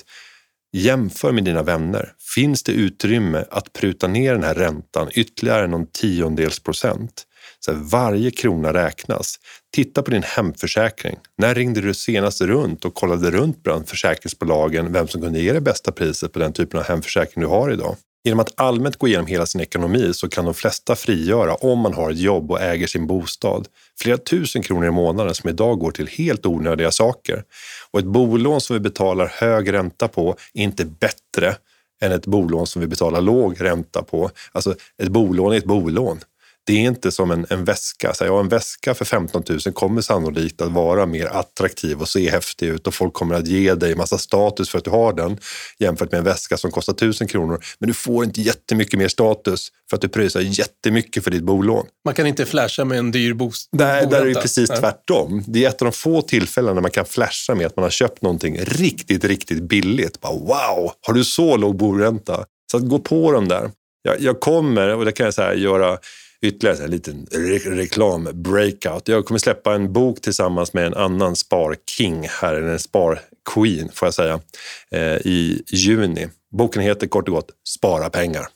Jämför 0.74 1.32
med 1.32 1.44
dina 1.44 1.64
vänner. 1.64 2.14
Finns 2.36 2.64
det 2.64 2.72
utrymme 2.72 3.46
att 3.52 3.74
pruta 3.74 4.08
ner 4.08 4.34
den 4.34 4.44
här 4.44 4.56
räntan 4.56 5.10
ytterligare 5.14 5.68
någon 5.68 5.88
tiondels 5.88 6.60
procent? 6.60 7.24
Så 7.66 7.74
varje 7.74 8.32
krona 8.32 8.74
räknas. 8.74 9.36
Titta 9.76 10.02
på 10.02 10.12
din 10.12 10.24
hemförsäkring. 10.24 11.18
När 11.38 11.56
ringde 11.56 11.82
du 11.82 11.94
senast 11.94 12.42
runt 12.42 12.86
och 12.86 12.94
kollade 12.94 13.32
runt 13.32 13.64
bland 13.64 13.90
försäkringsbolagen 13.90 14.94
vem 14.94 15.08
som 15.08 15.22
kunde 15.22 15.42
ge 15.42 15.54
det 15.54 15.62
bästa 15.62 15.92
priset 15.92 16.34
på 16.34 16.40
den 16.40 16.54
typen 16.54 16.80
av 16.80 16.86
hemförsäkring 16.86 17.42
du 17.42 17.48
har 17.48 17.72
idag? 17.72 17.96
Genom 18.24 18.40
att 18.40 18.54
allmänt 18.56 18.98
gå 18.98 19.08
igenom 19.08 19.26
hela 19.26 19.46
sin 19.46 19.62
ekonomi 19.62 20.14
så 20.14 20.30
kan 20.30 20.46
de 20.46 20.54
flesta 20.54 20.96
frigöra, 20.96 21.56
om 21.56 21.80
man 21.80 21.94
har 21.94 22.12
ett 22.12 22.20
jobb 22.20 22.52
och 22.52 22.62
äger 22.62 22.88
sin 22.88 23.08
bostad, 23.08 23.68
flera 24.00 24.18
tusen 24.18 24.62
kronor 24.62 24.86
i 24.86 24.92
månaden 24.92 25.36
som 25.36 25.50
idag 25.50 25.80
går 25.80 25.92
till 25.92 26.08
helt 26.08 26.46
onödiga 26.46 26.92
saker. 26.92 27.44
Och 27.92 28.00
ett 28.00 28.06
bolån 28.06 28.62
som 28.62 28.74
vi 28.74 28.80
betalar 28.80 29.32
hög 29.36 29.74
ränta 29.74 30.08
på 30.08 30.36
är 30.54 30.64
inte 30.64 30.86
bättre 30.86 31.56
än 32.02 32.12
ett 32.12 32.26
bolån 32.26 32.68
som 32.68 32.82
vi 32.82 32.88
betalar 32.88 33.22
låg 33.22 33.62
ränta 33.62 34.04
på. 34.04 34.32
Alltså 34.52 34.76
ett 35.04 35.10
bolån 35.10 35.54
är 35.54 35.58
ett 35.58 35.66
bolån. 35.66 36.20
Det 36.68 36.74
är 36.74 36.80
inte 36.80 37.12
som 37.12 37.32
en, 37.32 37.46
en 37.50 37.66
väska. 37.66 38.14
Så 38.14 38.26
ja, 38.26 38.40
en 38.40 38.50
väska 38.50 38.94
för 38.94 39.06
15 39.06 39.44
000 39.50 39.60
kommer 39.60 40.02
sannolikt 40.02 40.62
att 40.62 40.72
vara 40.72 41.06
mer 41.06 41.26
attraktiv 41.26 42.02
och 42.02 42.10
se 42.10 42.30
häftig 42.32 42.68
ut 42.68 42.88
och 42.88 42.94
folk 42.94 43.14
kommer 43.14 43.36
att 43.36 43.48
ge 43.48 43.74
dig 43.76 43.96
massa 43.96 44.18
status 44.18 44.70
för 44.70 44.78
att 44.78 44.84
du 44.84 44.90
har 44.92 45.14
den 45.14 45.38
jämfört 45.80 46.12
med 46.12 46.18
en 46.18 46.24
väska 46.24 46.58
som 46.58 46.72
kostar 46.72 46.94
1000 46.94 47.28
kronor. 47.28 47.64
Men 47.80 47.88
du 47.88 47.94
får 47.94 48.26
inte 48.26 48.42
jättemycket 48.42 49.00
mer 49.00 49.08
status 49.08 49.72
för 49.90 49.98
att 49.98 50.02
du 50.02 50.08
pröjsar 50.10 50.42
jättemycket 50.42 51.24
för 51.24 51.32
ditt 51.32 51.44
bolån. 51.44 51.86
Man 52.06 52.14
kan 52.14 52.28
inte 52.28 52.46
flasha 52.46 52.86
med 52.86 52.98
en 53.00 53.12
dyr 53.12 53.34
bos- 53.34 53.70
Där, 53.72 54.06
där 54.06 54.22
är 54.22 54.26
det 54.26 54.42
precis 54.42 54.70
Nej. 54.70 54.80
tvärtom. 54.80 55.44
Det 55.48 55.66
är 55.66 55.70
ett 55.70 55.82
av 55.82 55.86
de 55.86 55.92
få 55.92 56.22
tillfällen 56.22 56.76
när 56.76 56.82
man 56.82 56.92
kan 56.92 57.06
flasha 57.06 57.56
med 57.56 57.68
att 57.68 57.76
man 57.76 57.84
har 57.84 57.90
köpt 57.90 58.22
någonting 58.22 58.58
riktigt, 58.60 59.24
riktigt 59.24 59.64
billigt. 59.64 60.22
Bara, 60.22 60.34
wow, 60.34 60.92
har 61.08 61.14
du 61.14 61.24
så 61.24 61.58
låg 61.58 61.76
bolränta? 61.78 62.46
Så 62.72 62.78
att 62.78 62.90
gå 62.90 63.00
på 63.00 63.32
dem 63.32 63.48
där. 63.48 63.72
Jag, 64.02 64.22
jag 64.22 64.40
kommer, 64.40 64.96
och 64.96 65.06
det 65.06 65.12
kan 65.12 65.24
jag 65.24 65.34
säga, 65.34 65.54
göra 65.54 65.98
ytterligare 66.48 66.84
en 66.84 66.92
liten 66.92 67.26
re- 67.32 67.76
reklam-breakout. 67.76 69.08
Jag 69.08 69.26
kommer 69.26 69.40
släppa 69.40 69.76
en 69.76 69.94
bok 69.94 70.22
tillsammans 70.22 70.74
med 70.74 70.86
en 70.86 70.94
annan 70.94 71.36
sparking 71.36 72.28
här, 72.30 72.54
eller 72.54 72.68
en 72.68 72.80
sparqueen 72.80 73.90
får 73.94 74.06
jag 74.06 74.14
säga, 74.14 74.40
eh, 74.92 75.02
i 75.16 75.64
juni. 75.68 76.28
Boken 76.58 76.82
heter 76.82 77.08
kort 77.08 77.28
och 77.28 77.34
gott 77.34 77.50
Spara 77.68 78.10
pengar. 78.10 78.48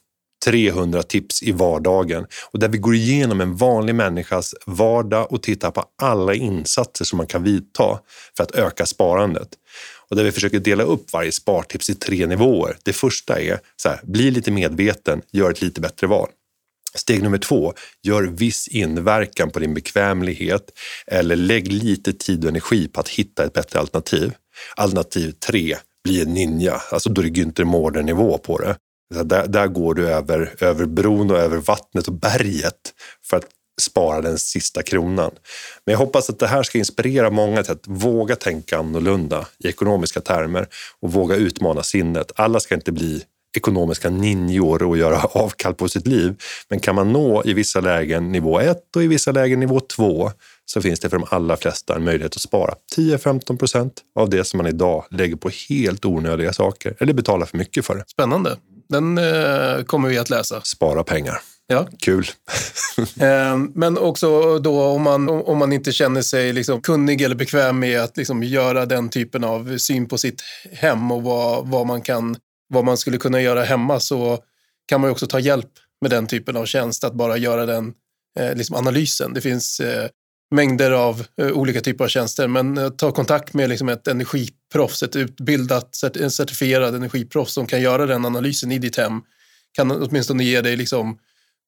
300 0.45 1.03
tips 1.03 1.43
i 1.43 1.51
vardagen 1.51 2.25
och 2.51 2.59
där 2.59 2.67
vi 2.67 2.77
går 2.77 2.95
igenom 2.95 3.41
en 3.41 3.55
vanlig 3.55 3.95
människas 3.95 4.55
vardag 4.65 5.31
och 5.31 5.43
tittar 5.43 5.71
på 5.71 5.85
alla 6.01 6.33
insatser 6.33 7.05
som 7.05 7.17
man 7.17 7.27
kan 7.27 7.43
vidta 7.43 7.99
för 8.37 8.43
att 8.43 8.51
öka 8.51 8.85
sparandet. 8.85 9.49
Och 10.09 10.15
där 10.15 10.23
vi 10.23 10.31
försöker 10.31 10.59
dela 10.59 10.83
upp 10.83 11.13
varje 11.13 11.31
spartips 11.31 11.89
i 11.89 11.95
tre 11.95 12.25
nivåer. 12.27 12.77
Det 12.83 12.93
första 12.93 13.41
är 13.41 13.59
så 13.77 13.89
här, 13.89 13.99
bli 14.03 14.31
lite 14.31 14.51
medveten, 14.51 15.21
gör 15.31 15.51
ett 15.51 15.61
lite 15.61 15.81
bättre 15.81 16.07
val. 16.07 16.29
Steg 16.95 17.23
nummer 17.23 17.37
två, 17.37 17.73
gör 18.03 18.23
viss 18.23 18.67
inverkan 18.67 19.49
på 19.49 19.59
din 19.59 19.73
bekvämlighet 19.73 20.71
eller 21.07 21.35
lägg 21.35 21.71
lite 21.71 22.13
tid 22.13 22.43
och 22.43 22.49
energi 22.49 22.87
på 22.87 22.99
att 22.99 23.09
hitta 23.09 23.45
ett 23.45 23.53
bättre 23.53 23.79
alternativ. 23.79 24.33
Alternativ 24.75 25.31
tre, 25.31 25.77
bli 26.03 26.21
en 26.21 26.33
ninja. 26.33 26.81
Alltså 26.91 27.09
då 27.09 27.21
är 27.21 27.25
det 27.25 27.41
Günther 27.41 27.63
Mårder-nivå 27.63 28.37
på 28.37 28.57
det. 28.57 28.75
Där, 29.23 29.47
där 29.47 29.67
går 29.67 29.93
du 29.93 30.09
över, 30.09 30.55
över 30.59 30.85
bron 30.85 31.31
och 31.31 31.37
över 31.37 31.57
vattnet 31.57 32.07
och 32.07 32.13
berget 32.13 32.93
för 33.29 33.37
att 33.37 33.47
spara 33.81 34.21
den 34.21 34.37
sista 34.37 34.83
kronan. 34.83 35.31
Men 35.85 35.93
jag 35.93 35.99
hoppas 35.99 36.29
att 36.29 36.39
det 36.39 36.47
här 36.47 36.63
ska 36.63 36.77
inspirera 36.77 37.29
många 37.29 37.63
till 37.63 37.71
att 37.71 37.87
våga 37.87 38.35
tänka 38.35 38.77
annorlunda 38.77 39.47
i 39.63 39.67
ekonomiska 39.67 40.21
termer 40.21 40.67
och 41.01 41.13
våga 41.13 41.35
utmana 41.35 41.83
sinnet. 41.83 42.31
Alla 42.35 42.59
ska 42.59 42.75
inte 42.75 42.91
bli 42.91 43.23
ekonomiska 43.57 44.09
ninjor 44.09 44.83
och 44.83 44.97
göra 44.97 45.17
avkall 45.23 45.73
på 45.73 45.89
sitt 45.89 46.07
liv. 46.07 46.35
Men 46.69 46.79
kan 46.79 46.95
man 46.95 47.13
nå 47.13 47.43
i 47.45 47.53
vissa 47.53 47.81
lägen 47.81 48.31
nivå 48.31 48.59
1 48.59 48.95
och 48.95 49.03
i 49.03 49.07
vissa 49.07 49.31
lägen 49.31 49.59
nivå 49.59 49.79
2 49.79 50.31
så 50.65 50.81
finns 50.81 50.99
det 50.99 51.09
för 51.09 51.17
de 51.17 51.27
allra 51.29 51.57
flesta 51.57 51.95
en 51.95 52.03
möjlighet 52.03 52.35
att 52.35 52.41
spara 52.41 52.73
10-15 52.97 53.57
procent 53.57 53.93
av 54.15 54.29
det 54.29 54.43
som 54.43 54.57
man 54.57 54.67
idag 54.67 55.05
lägger 55.11 55.35
på 55.35 55.49
helt 55.69 56.05
onödiga 56.05 56.53
saker 56.53 56.95
eller 56.99 57.13
betalar 57.13 57.45
för 57.45 57.57
mycket 57.57 57.85
för. 57.85 58.03
Spännande. 58.07 58.57
Den 58.89 59.17
eh, 59.17 59.83
kommer 59.83 60.09
vi 60.09 60.17
att 60.17 60.29
läsa. 60.29 60.61
Spara 60.61 61.03
pengar. 61.03 61.41
Ja. 61.71 61.87
Kul. 61.99 62.25
eh, 63.19 63.57
men 63.75 63.97
också 63.97 64.59
då 64.59 64.83
om 64.83 65.01
man, 65.01 65.29
om 65.29 65.57
man 65.57 65.73
inte 65.73 65.91
känner 65.91 66.21
sig 66.21 66.53
liksom 66.53 66.81
kunnig 66.81 67.21
eller 67.21 67.35
bekväm 67.35 67.79
med 67.79 68.01
att 68.01 68.17
liksom 68.17 68.43
göra 68.43 68.85
den 68.85 69.09
typen 69.09 69.43
av 69.43 69.77
syn 69.77 70.07
på 70.07 70.17
sitt 70.17 70.41
hem 70.73 71.11
och 71.11 71.23
vad, 71.23 71.67
vad, 71.67 71.87
man 71.87 72.01
kan, 72.01 72.35
vad 72.69 72.85
man 72.85 72.97
skulle 72.97 73.17
kunna 73.17 73.41
göra 73.41 73.63
hemma 73.63 73.99
så 73.99 74.43
kan 74.87 75.01
man 75.01 75.09
också 75.09 75.27
ta 75.27 75.39
hjälp 75.39 75.71
med 76.01 76.11
den 76.11 76.27
typen 76.27 76.57
av 76.57 76.65
tjänst, 76.65 77.03
att 77.03 77.13
bara 77.13 77.37
göra 77.37 77.65
den 77.65 77.93
eh, 78.39 78.55
liksom 78.55 78.75
analysen. 78.75 79.33
Det 79.33 79.41
finns 79.41 79.79
eh, 79.79 80.09
mängder 80.51 80.91
av 80.91 81.25
eh, 81.41 81.47
olika 81.47 81.81
typer 81.81 82.03
av 82.03 82.07
tjänster, 82.07 82.47
men 82.47 82.77
eh, 82.77 82.89
ta 82.89 83.11
kontakt 83.11 83.53
med 83.53 83.69
liksom 83.69 83.89
ett 83.89 84.07
energiproffs, 84.07 85.03
ett 85.03 85.15
utbildat, 85.15 86.03
en 86.19 86.31
certifierad 86.31 86.95
energiproffs 86.95 87.53
som 87.53 87.67
kan 87.67 87.81
göra 87.81 88.05
den 88.05 88.25
analysen 88.25 88.71
i 88.71 88.79
ditt 88.79 88.97
hem, 88.97 89.21
kan 89.71 89.91
åtminstone 89.91 90.43
ge 90.43 90.61
dig 90.61 90.77
liksom 90.77 91.19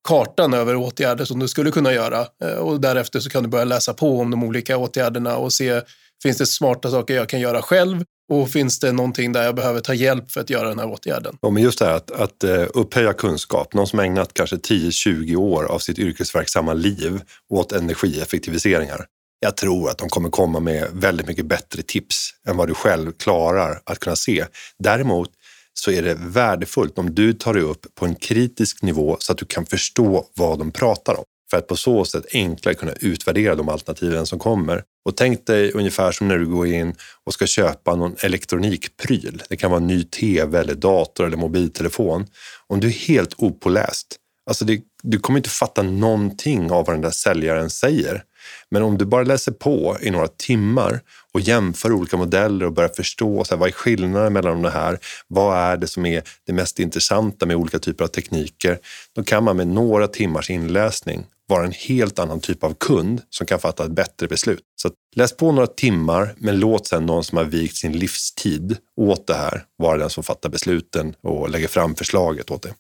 kartan 0.07 0.53
över 0.53 0.75
åtgärder 0.75 1.25
som 1.25 1.39
du 1.39 1.47
skulle 1.47 1.71
kunna 1.71 1.93
göra 1.93 2.25
eh, 2.43 2.53
och 2.53 2.81
därefter 2.81 3.19
så 3.19 3.29
kan 3.29 3.43
du 3.43 3.49
börja 3.49 3.65
läsa 3.65 3.93
på 3.93 4.19
om 4.19 4.31
de 4.31 4.43
olika 4.43 4.77
åtgärderna 4.77 5.37
och 5.37 5.53
se 5.53 5.81
finns 6.23 6.37
det 6.37 6.45
smarta 6.45 6.91
saker 6.91 7.15
jag 7.15 7.29
kan 7.29 7.39
göra 7.39 7.61
själv 7.61 8.03
och 8.32 8.50
finns 8.50 8.80
det 8.80 8.91
någonting 8.91 9.32
där 9.32 9.44
jag 9.44 9.56
behöver 9.56 9.80
ta 9.80 9.94
hjälp 9.94 10.32
för 10.32 10.41
att 10.41 10.50
göra 10.50 10.70
den 10.70 10.80
här 10.80 10.88
åtgärden? 10.88 11.38
Ja, 11.41 11.50
men 11.50 11.63
just 11.63 11.80
det 11.80 11.86
här 11.86 11.94
att, 11.94 12.12
att 12.12 12.44
eh, 12.44 12.65
upphöja 12.74 13.13
kunskap. 13.13 13.74
Någon 13.74 13.88
som 13.88 14.00
ägnat 14.00 14.34
kanske 14.34 14.56
10-20 14.56 15.36
år 15.36 15.63
av 15.63 15.80
sitt 15.80 16.00
yrkesverksamma 16.00 16.74
liv 16.74 17.22
åt 17.50 17.72
energieffektiviseringar. 17.72 19.06
Jag 19.39 19.58
tror 19.58 19.89
att 19.89 19.98
de 19.98 20.10
kommer 20.10 20.30
komma 20.30 20.60
med 20.60 20.88
väldigt 20.94 21.28
mycket 21.28 21.46
bättre 21.46 21.82
tips 21.82 22.30
än 22.48 22.58
vad 22.58 22.67
du 22.67 22.74
själv 22.74 23.12
klarar 23.12 23.82
att 23.84 24.00
kunna 24.00 24.15
se. 24.15 24.46
Däremot 24.80 25.30
så 25.74 25.91
är 25.91 26.02
det 26.02 26.17
värdefullt 26.20 26.98
om 26.98 27.15
du 27.15 27.34
tar 27.34 27.54
dig 27.54 27.63
upp 27.63 27.96
på 27.96 28.06
en 28.06 28.15
kritisk 28.15 28.82
nivå 28.82 29.17
så 29.20 29.32
att 29.32 29.38
du 29.38 29.46
kan 29.46 29.65
förstå 29.65 30.26
vad 30.36 30.60
de 30.60 30.72
pratar 30.72 31.20
om 31.20 31.24
för 31.51 31.57
att 31.57 31.67
på 31.67 31.75
så 31.75 32.05
sätt 32.05 32.25
enklare 32.33 32.75
kunna 32.75 32.93
utvärdera 32.99 33.55
de 33.55 33.69
alternativen 33.69 34.25
som 34.25 34.39
kommer. 34.39 34.83
Och 35.05 35.17
tänk 35.17 35.45
dig 35.45 35.71
ungefär 35.71 36.11
som 36.11 36.27
när 36.27 36.37
du 36.37 36.45
går 36.45 36.67
in 36.67 36.95
och 37.25 37.33
ska 37.33 37.45
köpa 37.45 37.95
någon 37.95 38.15
elektronikpryl. 38.19 39.43
Det 39.49 39.55
kan 39.55 39.71
vara 39.71 39.81
en 39.81 39.87
ny 39.87 40.03
tv, 40.03 40.59
eller 40.59 40.75
dator 40.75 41.25
eller 41.25 41.37
mobiltelefon. 41.37 42.25
Om 42.67 42.79
du 42.79 42.87
är 42.87 42.91
helt 42.91 43.33
opåläst, 43.37 44.15
alltså 44.45 44.65
det, 44.65 44.81
du 45.03 45.19
kommer 45.19 45.39
inte 45.39 45.49
fatta 45.49 45.81
någonting 45.81 46.71
av 46.71 46.85
vad 46.85 46.95
den 46.95 47.01
där 47.01 47.11
säljaren 47.11 47.69
säger. 47.69 48.23
Men 48.69 48.83
om 48.83 48.97
du 48.97 49.05
bara 49.05 49.23
läser 49.23 49.51
på 49.51 49.97
i 50.01 50.11
några 50.11 50.27
timmar 50.27 51.01
och 51.33 51.41
jämför 51.41 51.91
olika 51.91 52.17
modeller 52.17 52.65
och 52.65 52.73
börjar 52.73 52.89
förstå 52.89 53.43
så 53.43 53.55
här, 53.55 53.59
vad 53.59 53.69
är 53.69 53.73
skillnaden 53.73 54.33
mellan 54.33 54.61
de 54.61 54.69
här? 54.69 54.99
Vad 55.27 55.57
är 55.57 55.77
det 55.77 55.87
som 55.87 56.05
är 56.05 56.23
det 56.47 56.53
mest 56.53 56.79
intressanta 56.79 57.45
med 57.45 57.55
olika 57.55 57.79
typer 57.79 58.03
av 58.03 58.07
tekniker? 58.07 58.79
Då 59.15 59.23
kan 59.23 59.43
man 59.43 59.57
med 59.57 59.67
några 59.67 60.07
timmars 60.07 60.49
inläsning 60.49 61.25
vara 61.51 61.65
en 61.65 61.71
helt 61.71 62.19
annan 62.19 62.39
typ 62.39 62.63
av 62.63 62.73
kund 62.73 63.21
som 63.29 63.47
kan 63.47 63.59
fatta 63.59 63.85
ett 63.85 63.91
bättre 63.91 64.27
beslut. 64.27 64.63
Så 64.81 64.89
läs 65.15 65.37
på 65.37 65.51
några 65.51 65.67
timmar, 65.67 66.35
men 66.37 66.59
låt 66.59 66.87
sedan 66.87 67.05
någon 67.05 67.23
som 67.23 67.37
har 67.37 67.45
vikt 67.45 67.75
sin 67.75 67.91
livstid 67.91 68.77
åt 69.01 69.27
det 69.27 69.33
här 69.33 69.63
vara 69.77 69.97
den 69.97 70.09
som 70.09 70.23
fattar 70.23 70.49
besluten 70.49 71.13
och 71.23 71.49
lägger 71.49 71.67
fram 71.67 71.95
förslaget 71.95 72.51
åt 72.51 72.63
det. 72.63 72.73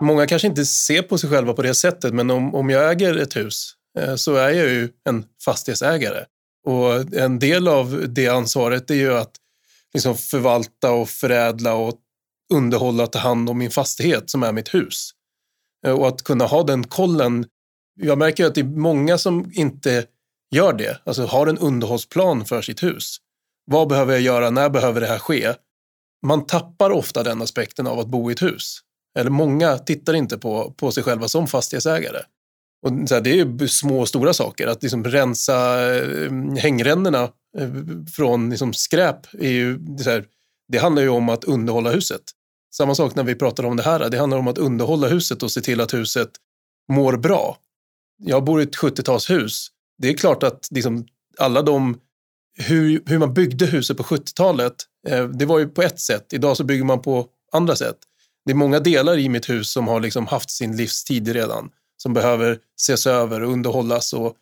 Många 0.00 0.26
kanske 0.26 0.48
inte 0.48 0.64
ser 0.64 1.02
på 1.02 1.18
sig 1.18 1.30
själva 1.30 1.52
på 1.52 1.62
det 1.62 1.74
sättet, 1.74 2.14
men 2.14 2.30
om, 2.30 2.54
om 2.54 2.70
jag 2.70 2.90
äger 2.90 3.16
ett 3.16 3.36
hus 3.36 3.72
eh, 3.98 4.14
så 4.14 4.34
är 4.34 4.50
jag 4.50 4.68
ju 4.68 4.88
en 5.08 5.24
fastighetsägare. 5.44 6.24
Och 6.66 7.14
en 7.14 7.38
del 7.38 7.68
av 7.68 8.04
det 8.08 8.28
ansvaret 8.28 8.90
är 8.90 8.94
ju 8.94 9.14
att 9.14 9.32
liksom 9.94 10.16
förvalta 10.16 10.92
och 10.92 11.08
förädla 11.08 11.74
och 11.74 11.94
underhålla 12.52 13.02
och 13.02 13.12
ta 13.12 13.18
hand 13.18 13.50
om 13.50 13.58
min 13.58 13.70
fastighet 13.70 14.30
som 14.30 14.42
är 14.42 14.52
mitt 14.52 14.74
hus. 14.74 15.10
Eh, 15.86 15.92
och 15.92 16.08
att 16.08 16.22
kunna 16.22 16.44
ha 16.44 16.62
den 16.62 16.84
kollen. 16.84 17.46
Jag 18.00 18.18
märker 18.18 18.44
att 18.44 18.54
det 18.54 18.60
är 18.60 18.64
många 18.64 19.18
som 19.18 19.50
inte 19.54 20.06
gör 20.54 20.72
det, 20.72 21.00
alltså 21.04 21.26
har 21.26 21.46
en 21.46 21.58
underhållsplan 21.58 22.44
för 22.44 22.62
sitt 22.62 22.82
hus. 22.82 23.16
Vad 23.70 23.88
behöver 23.88 24.12
jag 24.12 24.22
göra? 24.22 24.50
När 24.50 24.70
behöver 24.70 25.00
det 25.00 25.06
här 25.06 25.18
ske? 25.18 25.54
Man 26.26 26.46
tappar 26.46 26.90
ofta 26.90 27.22
den 27.22 27.42
aspekten 27.42 27.86
av 27.86 27.98
att 27.98 28.06
bo 28.06 28.30
i 28.30 28.32
ett 28.32 28.42
hus 28.42 28.80
eller 29.16 29.30
många 29.30 29.78
tittar 29.78 30.14
inte 30.14 30.38
på, 30.38 30.74
på 30.76 30.92
sig 30.92 31.02
själva 31.02 31.28
som 31.28 31.46
fastighetsägare. 31.46 32.18
Och 32.86 33.08
så 33.08 33.14
här, 33.14 33.22
det 33.22 33.40
är 33.40 33.66
små 33.66 34.00
och 34.00 34.08
stora 34.08 34.32
saker. 34.32 34.66
Att 34.66 34.82
liksom 34.82 35.04
rensa 35.04 35.88
eh, 35.96 36.32
hängrännorna 36.58 37.22
eh, 37.58 37.70
från 38.12 38.50
liksom 38.50 38.72
skräp 38.72 39.34
är 39.34 39.50
ju, 39.50 39.78
det, 39.78 40.04
här, 40.04 40.24
det 40.68 40.78
handlar 40.78 41.02
ju 41.02 41.08
om 41.08 41.28
att 41.28 41.44
underhålla 41.44 41.90
huset. 41.90 42.22
Samma 42.76 42.94
sak 42.94 43.14
när 43.14 43.24
vi 43.24 43.34
pratar 43.34 43.64
om 43.64 43.76
det 43.76 43.82
här. 43.82 44.10
Det 44.10 44.18
handlar 44.18 44.38
om 44.38 44.48
att 44.48 44.58
underhålla 44.58 45.08
huset 45.08 45.42
och 45.42 45.50
se 45.50 45.60
till 45.60 45.80
att 45.80 45.94
huset 45.94 46.30
mår 46.92 47.16
bra. 47.16 47.56
Jag 48.18 48.44
bor 48.44 48.60
i 48.60 48.64
ett 48.64 48.76
70-talshus. 48.76 49.66
Det 49.98 50.08
är 50.08 50.14
klart 50.14 50.42
att 50.42 50.68
liksom 50.70 51.06
alla 51.38 51.62
de 51.62 52.00
hur, 52.58 53.02
hur 53.06 53.18
man 53.18 53.34
byggde 53.34 53.66
huset 53.66 53.96
på 53.96 54.02
70-talet, 54.02 54.74
eh, 55.08 55.24
det 55.24 55.46
var 55.46 55.58
ju 55.58 55.68
på 55.68 55.82
ett 55.82 56.00
sätt. 56.00 56.32
Idag 56.32 56.56
så 56.56 56.64
bygger 56.64 56.84
man 56.84 57.02
på 57.02 57.26
andra 57.52 57.76
sätt 57.76 57.96
det 58.46 58.52
är 58.52 58.56
många 58.56 58.80
delar 58.80 59.18
i 59.18 59.28
mitt 59.28 59.48
hus 59.48 59.72
som 59.72 59.88
har 59.88 60.00
liksom 60.00 60.26
haft 60.26 60.50
sin 60.50 60.76
livstid 60.76 61.28
redan, 61.28 61.70
som 61.96 62.14
behöver 62.14 62.58
ses 62.80 63.06
över 63.06 63.42
och 63.42 63.52
underhållas 63.52 64.12
och 64.12 64.36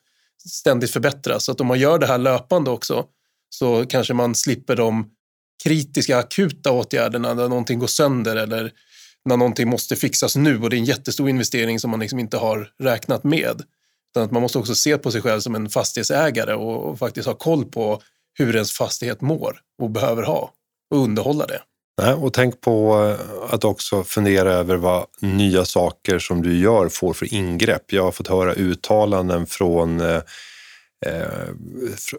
ständigt 0.48 0.90
förbättras. 0.90 1.44
Så 1.44 1.52
att 1.52 1.60
om 1.60 1.66
man 1.66 1.78
gör 1.78 1.98
det 1.98 2.06
här 2.06 2.18
löpande 2.18 2.70
också 2.70 3.04
så 3.48 3.86
kanske 3.86 4.14
man 4.14 4.34
slipper 4.34 4.76
de 4.76 5.10
kritiska 5.64 6.18
akuta 6.18 6.72
åtgärderna 6.72 7.34
när 7.34 7.48
någonting 7.48 7.78
går 7.78 7.86
sönder 7.86 8.36
eller 8.36 8.72
när 9.24 9.36
någonting 9.36 9.68
måste 9.68 9.96
fixas 9.96 10.36
nu 10.36 10.60
och 10.60 10.70
det 10.70 10.76
är 10.76 10.78
en 10.78 10.84
jättestor 10.84 11.28
investering 11.28 11.80
som 11.80 11.90
man 11.90 12.00
liksom 12.00 12.18
inte 12.18 12.36
har 12.36 12.68
räknat 12.82 13.24
med. 13.24 13.62
Utan 14.10 14.22
att 14.22 14.30
man 14.30 14.42
måste 14.42 14.58
också 14.58 14.74
se 14.74 14.98
på 14.98 15.10
sig 15.10 15.22
själv 15.22 15.40
som 15.40 15.54
en 15.54 15.68
fastighetsägare 15.68 16.54
och, 16.54 16.90
och 16.90 16.98
faktiskt 16.98 17.26
ha 17.26 17.34
koll 17.34 17.64
på 17.64 18.02
hur 18.38 18.54
ens 18.54 18.72
fastighet 18.72 19.20
mår 19.20 19.56
och 19.82 19.90
behöver 19.90 20.22
ha 20.22 20.50
och 20.90 20.98
underhålla 20.98 21.46
det. 21.46 21.60
Nej, 22.02 22.14
och 22.14 22.32
tänk 22.32 22.60
på 22.60 23.04
eh, 23.04 23.54
att 23.54 23.64
också 23.64 24.04
fundera 24.04 24.52
över 24.52 24.76
vad 24.76 25.06
nya 25.20 25.64
saker 25.64 26.18
som 26.18 26.42
du 26.42 26.58
gör 26.58 26.88
får 26.88 27.14
för 27.14 27.34
ingrepp. 27.34 27.92
Jag 27.92 28.02
har 28.02 28.12
fått 28.12 28.28
höra 28.28 28.54
uttalanden 28.54 29.46
från 29.46 30.00
eh 30.00 30.22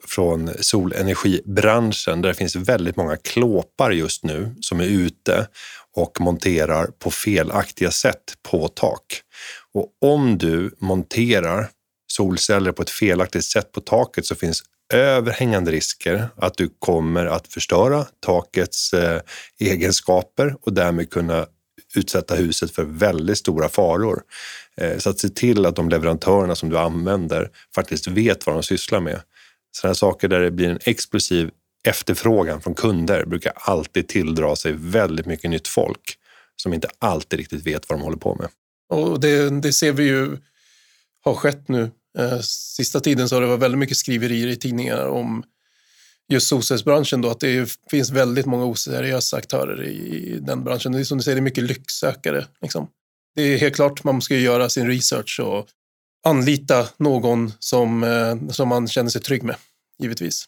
från 0.08 0.52
solenergibranschen 0.60 2.22
där 2.22 2.30
det 2.30 2.36
finns 2.36 2.56
väldigt 2.56 2.96
många 2.96 3.18
klåpar 3.18 3.92
just 3.92 4.24
nu 4.24 4.56
som 4.62 4.80
är 4.80 4.86
ute 4.86 5.48
och 5.96 6.22
monterar 6.22 6.86
på 6.86 7.12
felaktiga 7.12 7.92
sätt 7.92 8.24
på 8.52 8.68
tak. 8.68 9.22
Och 9.74 9.88
om 10.02 10.38
du 10.38 10.76
monterar 10.80 11.70
solceller 12.08 12.72
på 12.72 12.82
ett 12.82 12.90
felaktigt 12.90 13.46
sätt 13.46 13.72
på 13.72 13.82
taket 13.82 14.26
så 14.26 14.36
finns 14.36 14.64
överhängande 14.94 15.72
risker 15.72 16.28
att 16.36 16.58
du 16.58 16.70
kommer 16.80 17.26
att 17.26 17.48
förstöra 17.48 18.06
takets 18.26 18.94
eh, 18.94 19.22
egenskaper 19.60 20.56
och 20.62 20.74
därmed 20.74 21.10
kunna 21.10 21.46
utsätta 21.98 22.36
huset 22.36 22.72
för 22.72 22.84
väldigt 22.84 23.38
stora 23.38 23.70
faror. 23.70 24.22
Eh, 24.78 24.98
så 24.98 25.10
att 25.10 25.20
se 25.20 25.30
till 25.30 25.66
att 25.66 25.76
de 25.76 25.90
leverantörerna 25.90 26.56
som 26.56 26.70
du 26.70 26.78
använder 26.78 27.50
faktiskt 27.76 28.08
vet 28.08 28.46
vad 28.46 28.56
de 28.56 28.64
sysslar 28.64 29.00
med. 29.00 29.22
Sådana 29.72 29.96
saker 29.96 30.28
där 30.28 30.40
det 30.40 30.52
blir 30.52 30.70
en 30.70 30.80
explosiv 30.86 31.52
efterfrågan 31.88 32.62
från 32.62 32.74
kunder 32.74 33.26
brukar 33.26 33.54
alltid 33.56 34.08
tilldra 34.08 34.56
sig 34.56 34.72
väldigt 34.78 35.26
mycket 35.26 35.50
nytt 35.50 35.68
folk 35.68 36.18
som 36.56 36.74
inte 36.74 36.88
alltid 37.00 37.40
riktigt 37.40 37.68
vet 37.68 37.90
vad 37.90 38.00
de 38.00 38.04
håller 38.04 38.18
på 38.18 38.36
med. 38.36 38.48
Och 38.90 39.20
det, 39.20 39.62
det 39.62 39.74
ser 39.74 39.92
vi 39.92 40.04
ju 40.04 40.38
har 41.24 41.36
skett 41.36 41.68
nu 41.68 41.92
eh, 42.18 42.40
sista 42.42 43.00
tiden 43.00 43.30
så 43.30 43.36
har 43.36 43.42
det 43.42 43.48
varit 43.48 43.62
väldigt 43.62 43.80
mycket 43.80 43.98
skriverier 43.98 44.48
i 44.48 44.56
tidningar 44.56 45.06
om 45.06 45.44
just 46.30 46.48
solcellsbranschen 46.48 47.22
då, 47.22 47.30
att 47.30 47.40
det 47.40 47.78
finns 47.92 48.12
väldigt 48.12 48.46
många 48.46 48.66
oseriösa 48.66 49.38
aktörer 49.38 49.84
i 49.84 50.40
den 50.42 50.64
branschen. 50.64 50.92
Det 50.92 51.00
är 51.00 51.04
som 51.04 51.18
du 51.18 51.24
säger, 51.24 51.36
det 51.36 51.40
är 51.40 51.44
mycket 51.44 51.64
lycksökare. 51.64 52.46
Liksom. 52.62 52.88
Det 53.36 53.42
är 53.42 53.58
helt 53.58 53.76
klart, 53.76 54.04
man 54.04 54.22
ska 54.22 54.36
göra 54.36 54.70
sin 54.70 54.88
research 54.88 55.40
och 55.44 55.68
anlita 56.26 56.88
någon 56.98 57.52
som, 57.60 58.04
eh, 58.04 58.50
som 58.50 58.70
man 58.70 58.88
känner 58.88 59.10
sig 59.10 59.22
trygg 59.22 59.44
med, 59.44 59.56
givetvis. 60.00 60.46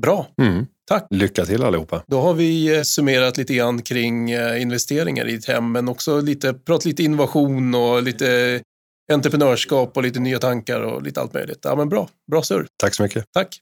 Bra. 0.00 0.26
Mm. 0.42 0.66
Tack. 0.88 1.06
Lycka 1.10 1.44
till 1.44 1.62
allihopa. 1.64 2.02
Då 2.06 2.20
har 2.20 2.34
vi 2.34 2.76
eh, 2.76 2.82
summerat 2.82 3.36
lite 3.36 3.54
grann 3.54 3.82
kring 3.82 4.30
eh, 4.30 4.62
investeringar 4.62 5.28
i 5.28 5.34
ett 5.34 5.44
hem, 5.44 5.72
men 5.72 5.88
också 5.88 6.20
lite, 6.20 6.54
pratat 6.54 6.84
lite 6.84 7.02
innovation 7.02 7.74
och 7.74 8.02
lite 8.02 8.60
entreprenörskap 9.12 9.96
och 9.96 10.02
lite 10.02 10.20
nya 10.20 10.38
tankar 10.38 10.80
och 10.80 11.02
lite 11.02 11.20
allt 11.20 11.34
möjligt. 11.34 11.58
Ja, 11.62 11.76
men 11.76 11.88
bra. 11.88 12.08
Bra 12.30 12.42
surr. 12.42 12.66
Tack 12.76 12.94
så 12.94 13.02
mycket. 13.02 13.24
Tack. 13.32 13.58